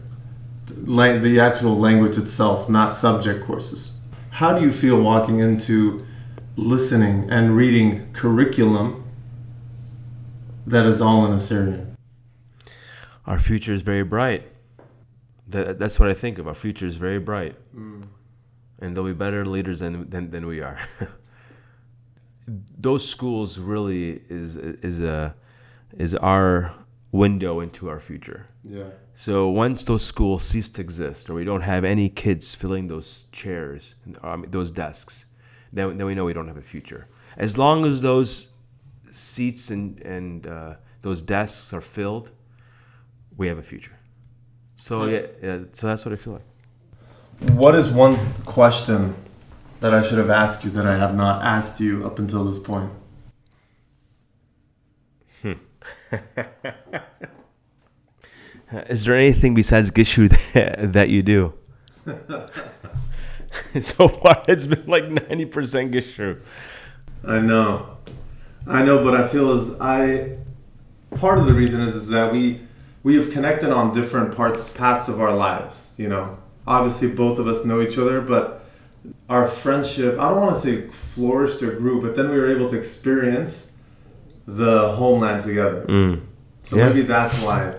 [0.86, 3.94] La- the actual language itself, not subject courses.
[4.32, 6.06] How do you feel walking into
[6.58, 9.04] listening and reading curriculum
[10.68, 11.96] that is all in Assyrian?
[13.26, 14.48] Our future is very bright.
[15.48, 16.48] That, that's what I think of.
[16.48, 18.04] Our future is very bright, mm.
[18.82, 20.80] And they'll be better leaders than than, than we are.
[22.78, 25.36] Those schools really is is a
[25.98, 26.74] is our
[27.12, 28.48] window into our future.
[28.64, 28.90] Yeah.
[29.14, 33.28] So once those schools cease to exist, or we don't have any kids filling those
[33.32, 35.26] chairs, um, those desks,
[35.74, 37.08] then, then we know we don't have a future.
[37.38, 38.54] As long as those
[39.12, 42.32] seats and and uh, those desks are filled,
[43.38, 43.98] we have a future.
[44.76, 46.46] So yeah, yeah, so that's what I feel like.
[47.50, 49.16] What is one question
[49.80, 52.60] that I should have asked you that I have not asked you up until this
[52.60, 52.92] point?
[55.42, 55.54] Hmm.
[58.88, 61.54] Is there anything besides Gishru that, that you do?
[63.82, 66.40] so far, it's been like ninety percent Gishru.
[67.26, 67.98] I know,
[68.66, 70.38] I know, but I feel as I.
[71.16, 72.62] Part of the reason is is that we
[73.04, 75.94] we have connected on different part paths of our lives.
[75.98, 76.38] You know,
[76.68, 78.66] obviously both of us know each other, but
[79.30, 82.70] our friendship I don't want to say flourished or grew, but then we were able
[82.70, 83.78] to experience
[84.46, 85.86] the homeland together.
[86.64, 86.88] So Yeah.
[86.90, 87.76] maybe that's why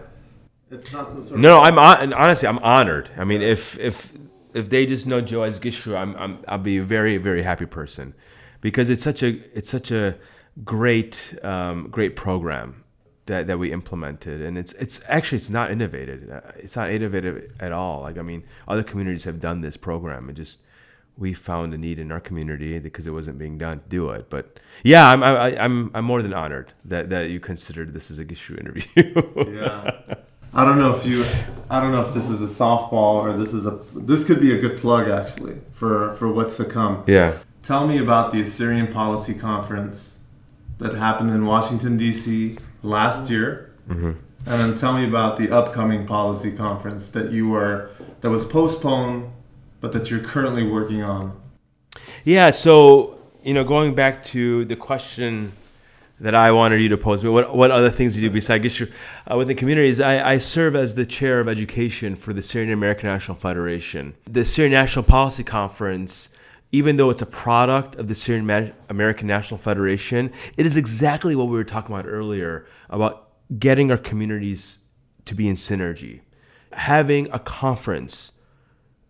[0.70, 3.10] it's not some sort of No, I'm honestly, I'm honored.
[3.16, 4.12] I mean, if if
[4.54, 7.66] if they just know Joe as Gishru, I'm, I'm I'll be a very very happy
[7.66, 8.14] person
[8.60, 10.16] because it's such a it's such a
[10.64, 12.81] great um, great program
[13.26, 16.28] that, that we implemented, and it's it's actually it's not innovative.
[16.56, 18.02] It's not innovative at all.
[18.02, 20.60] Like I mean, other communities have done this program, and just
[21.16, 24.28] we found a need in our community because it wasn't being done to do it.
[24.30, 28.18] But yeah, I'm I, I'm I'm more than honored that, that you considered this as
[28.18, 29.54] a Gishru interview.
[29.56, 30.16] Yeah.
[30.54, 31.24] I don't know if you
[31.70, 34.52] I don't know if this is a softball or this is a this could be
[34.52, 37.04] a good plug actually for for what's to come.
[37.06, 37.38] yeah.
[37.62, 40.18] Tell me about the Assyrian Policy Conference
[40.78, 42.58] that happened in Washington D.C.
[42.82, 43.74] last year.
[44.44, 47.90] And then tell me about the upcoming policy conference that you are
[48.22, 49.30] that was postponed
[49.82, 51.38] but that you're currently working on.
[52.24, 55.52] Yeah, so you know, going back to the question
[56.20, 58.64] that I wanted you to pose me, what what other things do you do besides
[58.64, 58.90] Gishru
[59.30, 60.00] uh, within communities?
[60.00, 64.14] I, I serve as the chair of education for the Assyrian American National Federation.
[64.24, 66.30] The Assyrian National Policy Conference,
[66.72, 71.48] even though it's a product of the Assyrian American National Federation, it is exactly what
[71.48, 74.86] we were talking about earlier about getting our communities
[75.26, 76.22] to be in synergy,
[76.72, 78.32] having a conference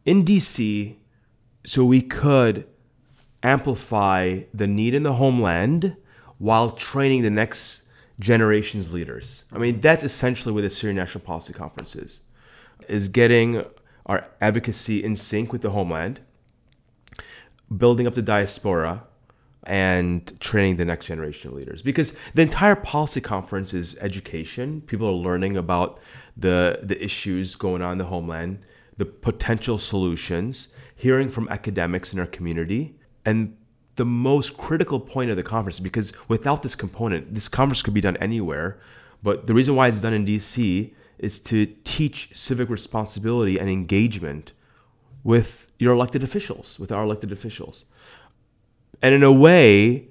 [0.04, 0.96] in DC
[1.64, 2.66] so we could
[3.44, 5.96] amplify the need in the homeland
[6.38, 7.86] while training the next
[8.18, 9.44] generation's leaders.
[9.52, 12.20] I mean, that's essentially what the Assyrian National Policy Conference is,
[12.88, 13.64] is getting
[14.06, 16.20] our advocacy in sync with the homeland,
[17.76, 19.04] building up the diaspora,
[19.64, 21.82] and training the next generation of leaders.
[21.82, 24.80] Because the entire policy conference is education.
[24.82, 26.00] People are learning about
[26.36, 28.58] the the issues going on in the homeland,
[28.96, 33.56] the potential solutions, hearing from academics in our community, and
[33.96, 38.00] the most critical point of the conference because without this component, this conference could be
[38.00, 38.80] done anywhere,
[39.22, 44.52] but the reason why it's done in DC is to teach civic responsibility and engagement
[45.24, 47.84] with your elected officials, with our elected officials.
[49.00, 50.08] And in a way,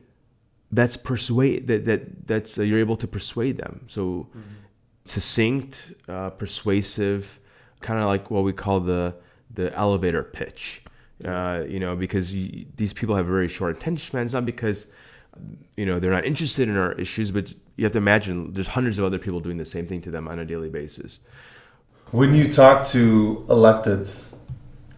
[0.72, 3.86] that's persuade that, that that's uh, you're able to persuade them.
[3.88, 4.40] So mm-hmm.
[5.06, 7.40] succinct, uh, persuasive,
[7.82, 9.16] kind of like what we call the
[9.54, 10.84] the elevator pitch.
[11.26, 14.92] Uh, you know, because you, these people have very short attention spans, not because
[15.76, 18.98] you know they're not interested in our issues, but you have to imagine there's hundreds
[18.98, 21.20] of other people doing the same thing to them on a daily basis.
[22.12, 24.36] When you talk to electeds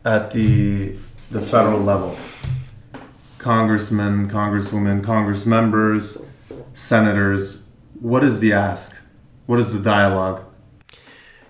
[0.06, 0.95] at the
[1.32, 2.16] the federal level,
[3.38, 6.26] congressmen, congresswomen, congress members,
[6.74, 7.68] senators,
[7.99, 9.04] what is the ask?
[9.45, 10.43] What is the dialogue?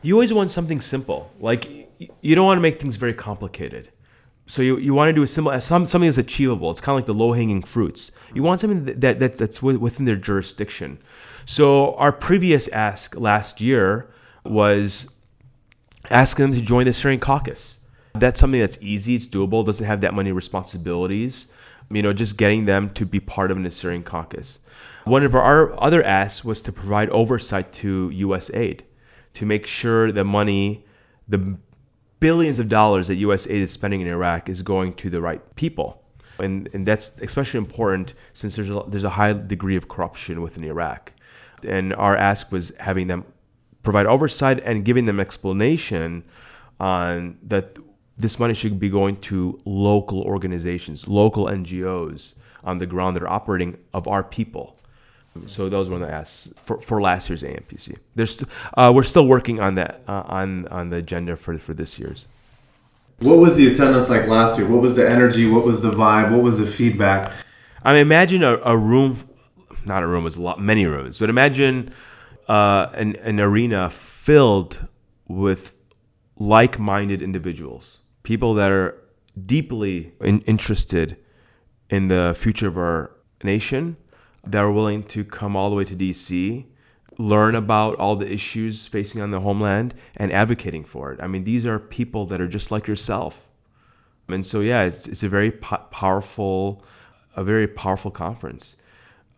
[0.01, 1.31] You always want something simple.
[1.39, 1.89] Like
[2.21, 3.89] you don't want to make things very complicated.
[4.45, 6.69] So you, you want to do a simple some, something that's achievable.
[6.71, 8.11] It's kind of like the low hanging fruits.
[8.33, 10.99] You want something that, that that's within their jurisdiction.
[11.45, 14.09] So our previous ask last year
[14.43, 15.13] was
[16.09, 17.82] asking them to join the Assyrian caucus.
[18.13, 19.15] That's something that's easy.
[19.15, 19.65] It's doable.
[19.65, 21.51] Doesn't have that many responsibilities.
[21.89, 24.59] You know, just getting them to be part of an Assyrian caucus.
[25.05, 28.49] One of our other asks was to provide oversight to U.S.
[28.53, 28.85] aid,
[29.33, 30.85] to make sure the money,
[31.27, 31.57] the
[32.19, 33.47] billions of dollars that U.S.
[33.47, 36.01] aid is spending in Iraq is going to the right people.
[36.39, 40.63] And, and that's especially important since there's a, there's a high degree of corruption within
[40.63, 41.11] Iraq.
[41.67, 43.25] And our ask was having them
[43.83, 46.23] provide oversight and giving them explanation
[46.79, 47.77] on that
[48.17, 53.29] this money should be going to local organizations, local NGOs on the ground that are
[53.29, 54.77] operating of our people.
[55.47, 57.97] So those were the asks for, for last year's ANPC.
[58.13, 61.73] There's st- uh, we're still working on that uh, on on the agenda for for
[61.73, 62.27] this year's.
[63.19, 64.69] What was the attendance like last year?
[64.69, 65.49] What was the energy?
[65.49, 66.31] What was the vibe?
[66.31, 67.33] What was the feedback?
[67.83, 69.27] I mean, imagine a, a room,
[69.85, 71.93] not a room, it was a lot, many rooms, but imagine
[72.47, 74.87] uh, an, an arena filled
[75.27, 75.73] with
[76.37, 78.97] like-minded individuals, people that are
[79.45, 81.17] deeply in, interested
[81.89, 83.11] in the future of our
[83.43, 83.97] nation
[84.45, 86.65] that are willing to come all the way to DC,
[87.17, 91.19] learn about all the issues facing on the homeland, and advocating for it.
[91.21, 93.49] I mean, these are people that are just like yourself.
[94.27, 96.83] And so, yeah, it's, it's a very po- powerful,
[97.35, 98.77] a very powerful conference,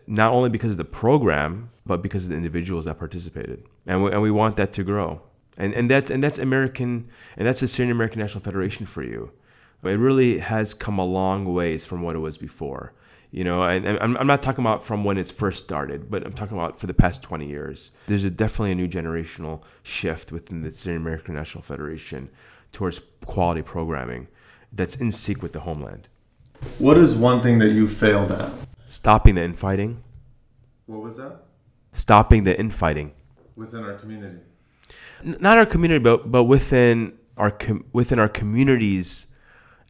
[0.07, 3.65] not only because of the program, but because of the individuals that participated.
[3.85, 5.21] And we, and we want that to grow.
[5.57, 9.31] And, and that's and that's American and that's the Assyrian American National Federation for you.
[9.81, 12.93] But it really has come a long ways from what it was before.
[13.31, 16.31] You know and, I'm, I'm not talking about from when it's first started but i'm
[16.31, 17.91] talking about for the past 20 years.
[18.07, 22.29] There's a, definitely a new generational shift within the Assyrian American National Federation
[22.71, 24.27] towards quality programming
[24.71, 26.07] that's in sync with the homeland.
[26.79, 28.51] What is one thing that you failed at?
[28.87, 30.03] Stopping the infighting.
[30.85, 31.43] What was that?
[31.91, 33.13] Stopping the infighting.
[33.55, 34.39] Within our community
[35.25, 39.27] not our community but but within our com- within our communities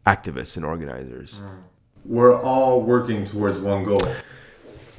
[0.08, 1.64] activists and organizers mm
[2.06, 3.98] we're all working towards one goal.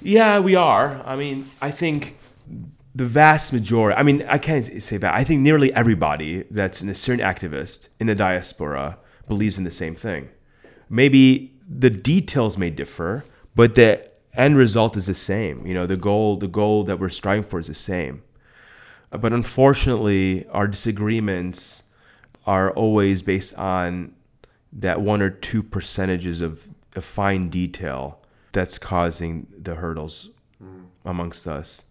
[0.03, 1.03] Yeah, we are.
[1.05, 2.19] I mean, I think
[2.95, 5.15] the vast majority, I mean, I can't say that.
[5.15, 9.95] I think nearly everybody that's an Assyrian activist in the diaspora believes in the same
[9.95, 10.29] thing.
[10.89, 13.25] Maybe the details may differ,
[13.55, 15.67] but the end result is the same.
[15.67, 18.23] You know, the goal, the goal that we're striving for is the same.
[19.21, 21.85] But unfortunately, our disagreements
[22.47, 24.15] are always based on
[24.73, 28.21] that one or two percentages of a fine detail
[28.53, 30.31] that's causing the hurdles
[30.63, 30.87] mm.
[31.05, 31.85] amongst us.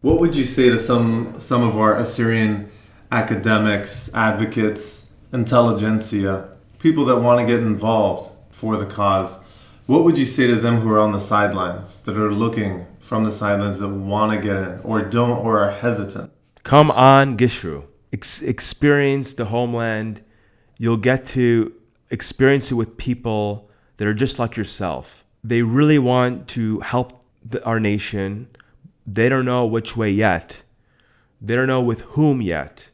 [0.00, 2.70] What would you say to some some of our Assyrian
[3.10, 6.48] academics, advocates, intelligentsia,
[6.78, 9.42] people that want to get involved for the cause?
[9.86, 13.24] What would you say to them who are on the sidelines, that are looking from
[13.24, 16.30] the sidelines, that want to get in, or don't, or are hesitant?
[16.64, 17.84] Come on, Gishru.
[18.12, 20.22] Ex- experience the homeland.
[20.78, 21.72] You'll get to
[22.10, 25.24] experience it with people that are just like yourself.
[25.44, 28.48] They really want to help the, our nation.
[29.06, 30.62] They don't know which way yet.
[31.40, 32.88] They don't know with whom yet.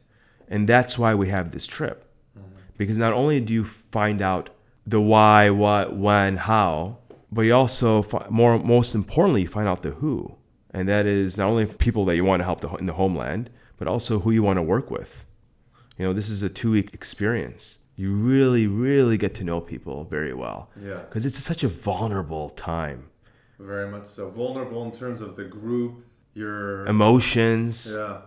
[0.49, 2.05] And that's why we have this trip.
[2.37, 2.49] Mm-hmm.
[2.77, 4.49] Because not only do you find out
[4.85, 6.97] the why, what, when, how,
[7.31, 10.35] but you also, more most importantly, you find out the who.
[10.71, 13.49] And that is not only people that you want to help in the homeland,
[13.81, 15.25] but also who you want to work with.
[15.97, 20.05] You know, this is a two week experience you really, really get to know people
[20.05, 20.69] very well.
[20.79, 20.99] Yeah.
[20.99, 23.09] Because it's such a vulnerable time.
[23.59, 24.29] Very much so.
[24.29, 27.91] Vulnerable in terms of the group, your emotions.
[27.91, 28.21] Yeah.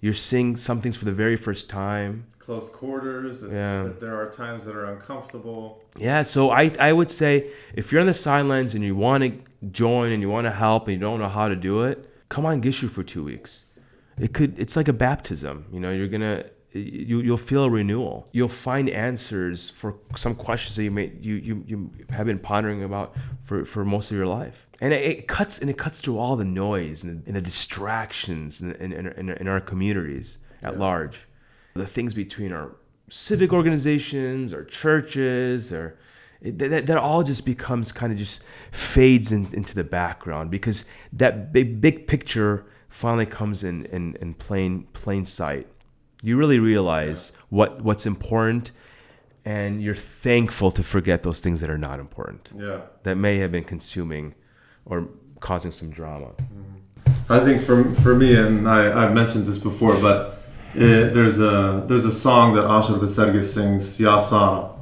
[0.00, 2.26] You're seeing some things for the very first time.
[2.38, 3.42] Close quarters.
[3.42, 3.88] It's, Yeah.
[3.98, 5.82] There are times that are uncomfortable.
[5.98, 9.32] Yeah, so I, I would say if you're on the sidelines and you want to
[9.70, 12.46] join and you want to help and you don't know how to do it, come
[12.46, 13.66] on Gishru for two weeks.
[14.20, 15.66] It could it's like a baptism.
[15.72, 18.28] You know, you're gonna you you'll feel a renewal.
[18.32, 22.82] You'll find answers for some questions that you may you you, you have been pondering
[22.82, 24.66] about for, for most of your life.
[24.80, 27.40] And it, it cuts and it cuts through all the noise and the, and the
[27.40, 31.20] distractions in, in, in, in our communities at large
[31.78, 32.76] the things between our
[33.08, 35.98] civic organizations, our churches, or
[36.40, 40.84] it, that, that all just becomes kind of just fades in, into the background because
[41.12, 45.66] that big big picture finally comes in in, in plain plain sight.
[46.22, 48.72] You really realize what what's important,
[49.44, 52.80] and you're thankful to forget those things that are not important Yeah.
[53.04, 54.34] that may have been consuming
[54.84, 55.08] or
[55.40, 56.26] causing some drama.
[56.26, 57.32] Mm-hmm.
[57.32, 60.42] I think for for me, and I, I've mentioned this before, but
[60.74, 64.74] it, there's a there's a song that Ashur Bet Sargis sings, Yasana.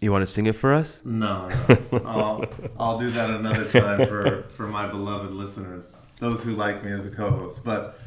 [0.00, 1.02] You want to sing it for us?
[1.06, 1.98] No, no.
[2.04, 2.44] I'll,
[2.78, 7.06] I'll do that another time for, for my beloved listeners, those who like me as
[7.06, 7.64] a co-host.
[7.64, 7.98] But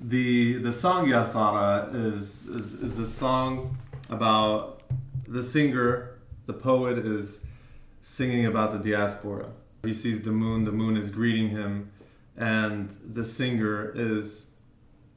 [0.00, 3.78] the the song Yasana is is, is a song
[4.10, 4.82] about
[5.26, 7.46] the singer, the poet is
[8.02, 9.50] singing about the diaspora.
[9.84, 11.90] He sees the moon, the moon is greeting him,
[12.36, 14.50] and the singer is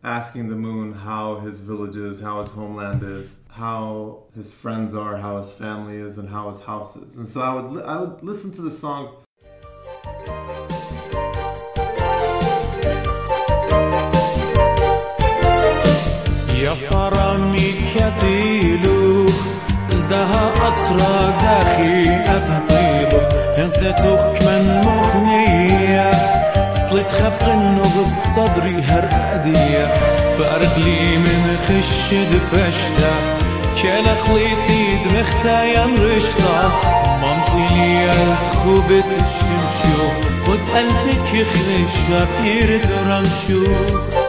[0.03, 5.17] asking the moon how his village is, how his homeland is, how his friends are,
[5.17, 7.17] how his family is, and how his house is.
[7.17, 9.17] And so I would I would listen to the song.
[16.61, 19.35] يا صرامي كتيلوخ
[19.91, 23.23] لدها أطرى داخي أبطيلوخ.
[23.57, 26.11] هنزتوخ كمن مخنية
[26.69, 29.85] صلت خبق النوب بصدري هرقدية
[30.39, 33.13] بأرقلي من خشد بشتا
[33.81, 36.71] كلا خليتي دمختا ينرشتا
[37.21, 40.13] منطيلي الخوبة الشمشوخ
[40.47, 44.26] خد قلبك يخرش بير درمشوخ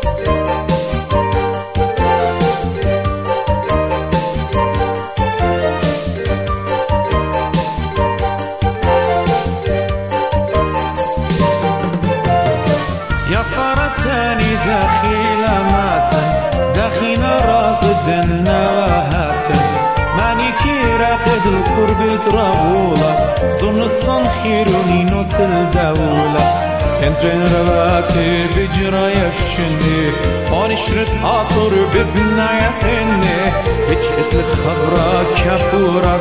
[22.27, 23.11] trabula
[23.61, 26.47] Zonë të sanë khiru një nësë lëdavula
[27.07, 30.01] Entre në rëvati e fshëndi
[30.59, 33.39] Ani shret atur bëbna e hëndi
[33.91, 36.19] Heq e të lëkhabra kapura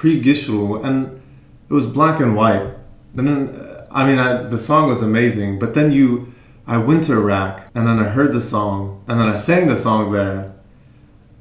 [0.00, 1.20] Pre-Gishru and
[1.68, 2.74] it was black and white.
[3.16, 6.32] And then, uh, I mean I, the song was amazing but then you
[6.70, 9.74] I went to Iraq, and then I heard the song, and then I sang the
[9.74, 10.52] song there,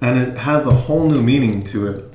[0.02, 2.14] and it has a whole new meaning to it.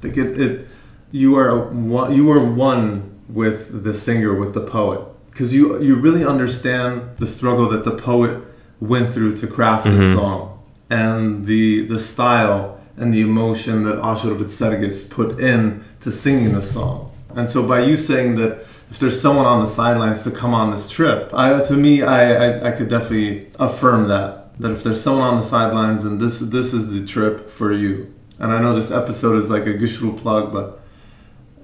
[0.00, 0.68] Like it, it
[1.10, 5.00] you are one, you are one with the singer, with the poet,
[5.30, 8.40] because you you really understand the struggle that the poet
[8.78, 10.18] went through to craft this mm-hmm.
[10.20, 16.12] song, and the the style and the emotion that Ashur Bet Sargis put in to
[16.12, 17.10] singing the song.
[17.34, 20.70] And so by you saying that if there's someone on the sidelines to come on
[20.70, 24.58] this trip, I, to me, I, I, I could definitely affirm that.
[24.60, 28.14] That if there's someone on the sidelines and this this is the trip for you.
[28.38, 30.82] And I know this episode is like a Gishru plug, but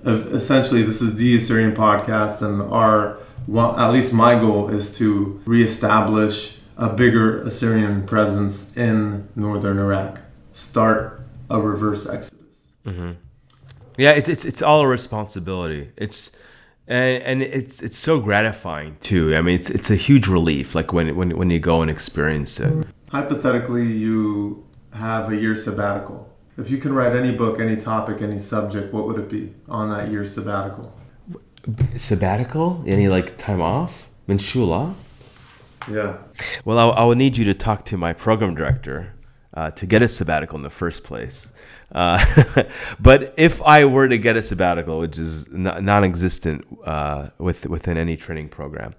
[0.07, 5.43] essentially this is the Assyrian podcast and our well, at least my goal is to
[5.45, 10.21] reestablish a bigger Assyrian presence in northern Iraq.
[10.53, 11.21] Start
[11.51, 12.69] a reverse exodus.
[12.87, 13.13] Mm-hmm.
[13.99, 15.93] Yeah, it's it's it's all a responsibility.
[15.99, 16.31] It's
[16.89, 19.37] and, and it's it's so gratifying too.
[19.37, 22.59] I mean, it's it's a huge relief, like when when when you go and experience
[22.59, 22.87] it.
[23.11, 26.35] Hypothetically, you have a year sabbatical.
[26.57, 29.91] If you can write any book, any topic, any subject, what would it be on
[29.91, 30.93] that year sabbatical?
[31.95, 32.83] Sabbatical?
[32.87, 34.09] Any like time off?
[34.27, 34.95] Minshula?
[35.91, 36.19] Yeah.
[36.65, 39.13] Well, I, I will need you to talk to my program director
[39.55, 41.53] uh, to get a sabbatical in the first place.
[41.93, 42.23] Uh,
[43.01, 47.97] but if I were to get a sabbatical, which is non- non-existent uh, with within
[47.97, 48.95] any training program,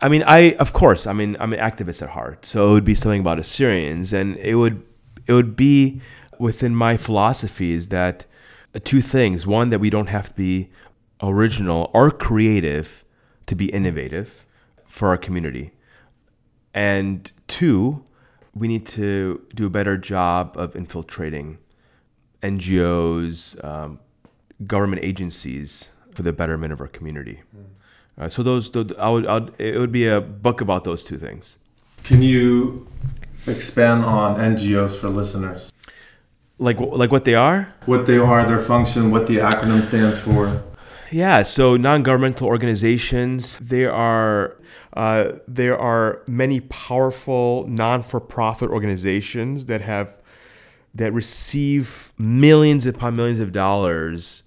[0.00, 2.84] I mean, I of course, I mean, I'm an activist at heart, so it would
[2.84, 4.82] be something about Assyrians, and it would
[5.26, 6.00] it would be
[6.38, 8.26] within my philosophies that
[8.84, 10.70] two things: one, that we don't have to be
[11.22, 13.04] original or creative
[13.46, 14.44] to be innovative
[14.84, 15.72] for our community.
[16.74, 18.04] And two,
[18.54, 21.58] we need to do a better job of infiltrating
[22.42, 23.98] NGOs, um,
[24.66, 27.42] government agencies for the betterment of our community.
[28.18, 31.04] Uh, so those, those I would, I would, it would be a book about those
[31.04, 31.58] two things.
[32.04, 32.88] Can you
[33.46, 35.72] expand on NGOs for listeners?
[36.58, 37.74] Like like what they are?
[37.84, 40.64] What they are, their function, what the acronym stands for.
[41.12, 43.58] Yeah, so non-governmental organizations.
[43.58, 44.56] There are
[44.94, 50.18] uh, there are many powerful non-for-profit organizations that have
[50.96, 54.42] that receive millions upon millions of dollars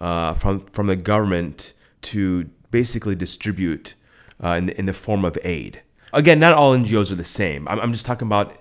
[0.00, 1.72] uh, from from the government
[2.02, 3.94] to basically distribute
[4.42, 5.82] uh, in, the, in the form of aid.
[6.12, 7.68] Again, not all NGOs are the same.
[7.68, 8.56] I'm, I'm just talking about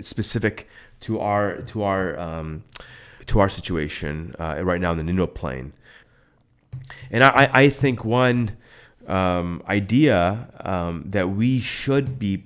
[0.00, 0.68] specific
[1.00, 2.64] to our to our um,
[3.26, 5.72] to our situation uh, right now in the Nineveh Plain.
[7.10, 8.56] And I, I think one
[9.08, 12.44] um, idea um, that we should be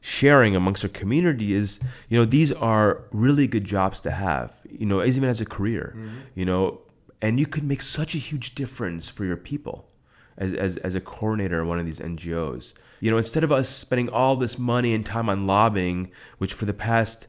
[0.00, 4.86] sharing amongst our community is, you know, these are really good jobs to have, you
[4.86, 6.16] know, even as a career, mm-hmm.
[6.34, 6.80] you know,
[7.20, 9.86] and you could make such a huge difference for your people
[10.38, 12.72] as, as, as a coordinator in one of these NGOs.
[13.00, 16.64] You know, instead of us spending all this money and time on lobbying, which for
[16.64, 17.26] the past,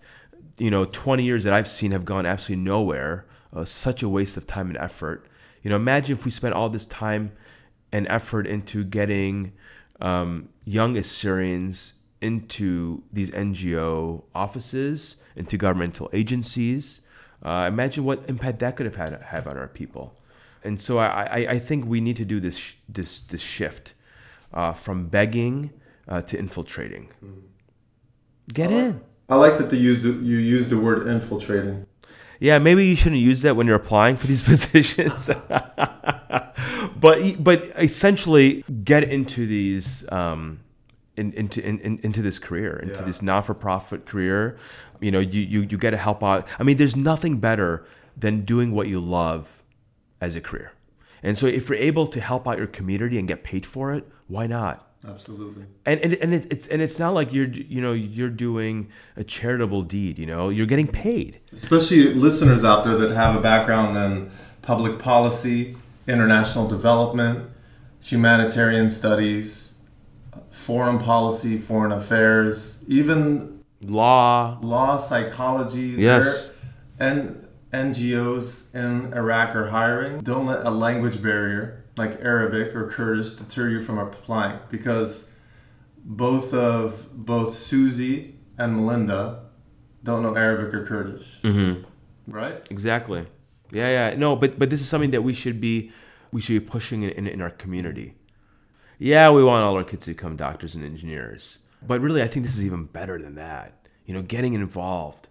[0.58, 4.38] you know, 20 years that I've seen have gone absolutely nowhere, uh, such a waste
[4.38, 5.28] of time and effort.
[5.62, 7.34] You know, imagine if we spent all this time
[7.92, 9.54] and effort into getting
[10.00, 17.02] um, young Assyrians into these NGO offices, into governmental agencies.
[17.44, 20.14] Uh, imagine what impact that could have had have on our people.
[20.64, 23.96] And so I, I, I think we need to do this this this shift
[24.54, 25.72] uh, from begging
[26.08, 27.10] uh, to infiltrating.
[27.24, 27.40] Mm-hmm.
[28.54, 29.02] Get I like, in.
[29.30, 31.88] I like that they use the, you use the word infiltrating.
[32.40, 35.30] Yeah, maybe you shouldn't use that when you're applying for these positions.
[35.48, 40.12] but but essentially, get into these.
[40.12, 40.60] Um,
[41.18, 43.06] in, into in, into this career, into yeah.
[43.06, 44.58] this non-for-profit career,
[45.00, 46.48] you know, you, you you get to help out.
[46.60, 47.86] I mean, there's nothing better
[48.16, 49.64] than doing what you love
[50.20, 50.74] as a career.
[51.24, 54.08] And so, if you're able to help out your community and get paid for it,
[54.28, 54.88] why not?
[55.08, 55.66] Absolutely.
[55.86, 59.24] And and, and it, it's and it's not like you're you know you're doing a
[59.24, 60.20] charitable deed.
[60.20, 61.40] You know, you're getting paid.
[61.52, 64.32] Especially listeners out there that have a background in
[64.62, 65.76] public policy,
[66.08, 67.50] international development,
[68.02, 69.71] humanitarian studies,
[70.52, 75.96] foreign policy, foreign affairs, even law, law, psychology.
[75.98, 76.54] Yes.
[77.00, 80.22] And NGOs in Iraq are hiring.
[80.22, 85.32] Don't let a language barrier like Arabic or Kurdish deter you from applying because
[86.04, 89.46] both of both Susie and Melinda
[90.04, 91.40] don't know Arabic or Kurdish.
[91.42, 91.84] Mm-hmm.
[92.32, 92.68] Right?
[92.70, 93.26] Exactly.
[93.72, 94.16] Yeah, yeah.
[94.18, 95.92] No, but but this is something that we should be
[96.32, 98.16] we should be pushing in, in, in our community.
[99.02, 101.58] Yeah, we want all our kids to become doctors and engineers.
[101.82, 103.88] But really I think this is even better than that.
[104.06, 105.28] You know, getting involved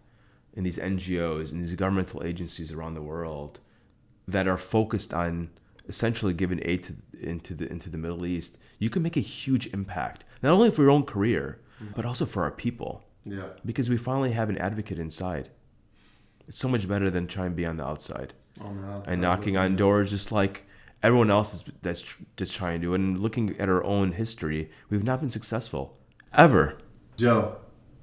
[0.55, 3.61] in these NGOs and these governmental agencies around the world
[4.27, 5.51] that are focused on
[5.87, 9.69] essentially giving aid to, into the into the Middle East, you can make a huge
[9.69, 11.61] impact not only for your own career
[11.95, 13.05] but also for our people.
[13.25, 13.51] Yeah.
[13.65, 15.49] Because we finally have an advocate inside.
[16.49, 19.23] It's so much better than trying to be on the outside, on the outside and
[19.23, 20.67] knocking on doors just like
[21.03, 22.05] everyone else is that's
[22.37, 22.95] just trying to.
[22.95, 25.99] And looking at our own history, we've not been successful
[26.35, 26.79] ever.
[27.17, 27.57] Joe,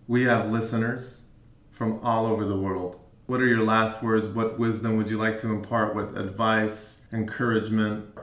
[0.07, 1.25] we have listeners
[1.71, 2.99] from all over the world.
[3.27, 4.27] What are your last words?
[4.27, 5.95] What wisdom would you like to impart?
[5.95, 8.17] What advice, encouragement?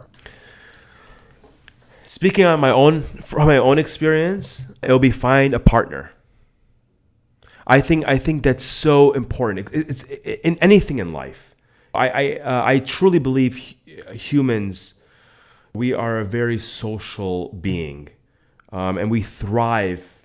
[2.05, 6.11] Speaking on my own from my own experience, it'll be find a partner.
[7.67, 9.69] I think I think that's so important.
[9.73, 11.54] It's, in anything in life.
[11.95, 13.57] I I, uh, I truly believe
[14.13, 15.01] humans
[15.73, 18.09] we are a very social being,
[18.73, 20.23] um, and we thrive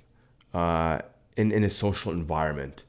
[0.54, 1.00] uh,
[1.36, 2.84] in in a social environment.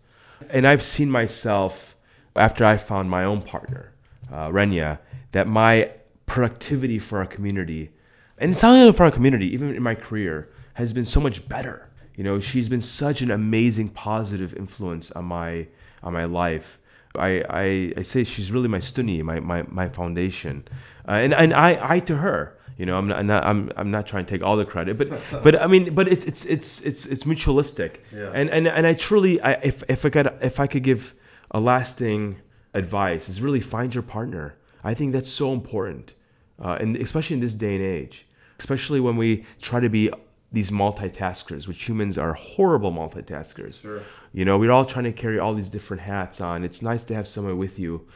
[0.51, 1.97] And I've seen myself
[2.37, 3.93] after I found my own partner,
[4.31, 4.99] uh, Renya,
[5.33, 5.91] that my
[6.26, 7.91] productivity for our community,
[8.39, 11.49] and it's not only for our community, even in my career, has been so much
[11.49, 11.89] better.
[12.14, 15.66] You know, she's been such an amazing positive influence on my
[16.03, 16.78] on my life.
[17.16, 20.64] I, I, I say she's really my stuni, my, my, my foundation.
[21.08, 22.56] Uh, and and I, I to her.
[22.76, 24.96] You know, I'm not, I'm not, I'm, I'm not trying to take all the credit,
[24.96, 25.11] but
[25.42, 27.96] but I mean, but it's it's it's it's it's mutualistic.
[28.11, 28.30] Yeah.
[28.32, 31.14] And and and I truly, I, if if I could if I could give
[31.50, 32.36] a lasting
[32.72, 34.54] advice, is really find your partner.
[34.82, 36.14] I think that's so important,
[36.58, 38.26] uh, and especially in this day and age,
[38.58, 40.11] especially when we try to be
[40.53, 43.80] these multitaskers, which humans are horrible multitaskers.
[43.80, 44.03] Sure.
[44.32, 46.64] You know, we're all trying to carry all these different hats on.
[46.64, 48.09] It's nice to have someone with you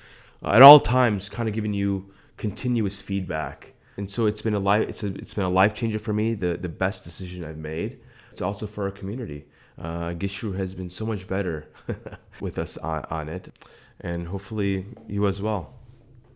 [0.43, 4.59] uh, at all times, kind of giving you continuous feedback and so it's been a
[4.59, 7.59] life it's a, it's been a life changer for me the the best decision I've
[7.59, 9.47] made it's also for our community
[9.79, 11.67] uh, Gishru has been so much better
[12.41, 13.53] with us on, on, it
[14.01, 15.75] and hopefully you as well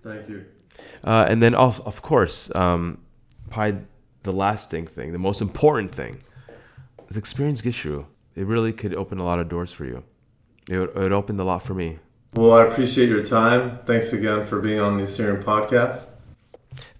[0.03, 0.45] thank you
[1.05, 2.99] uh, and then of, of course um,
[3.51, 3.79] Pi
[4.29, 6.23] the lasting thing, the most important thing,
[7.09, 8.07] is experience Gishru.
[8.35, 10.05] It really could open a lot of doors for you.
[10.71, 11.99] It, would- it opened a lot for me.
[12.35, 13.79] Well, I appreciate your time.
[13.87, 16.17] Thanks again for being on the Assyrian podcast.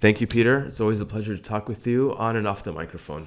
[0.01, 0.61] Thank you, Peter.
[0.65, 3.27] It's always a pleasure to talk with you on and off the microphone.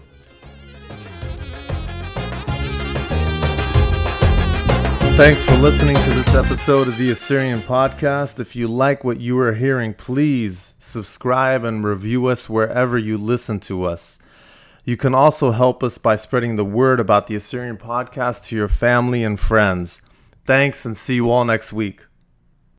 [5.16, 8.40] Thanks for listening to this episode of the Assyrian Podcast.
[8.40, 13.60] If you like what you are hearing, please subscribe and review us wherever you listen
[13.62, 14.18] to us.
[14.84, 18.68] You can also help us by spreading the word about the Assyrian Podcast to your
[18.68, 20.02] family and friends.
[20.46, 22.02] Thanks and see you all next week.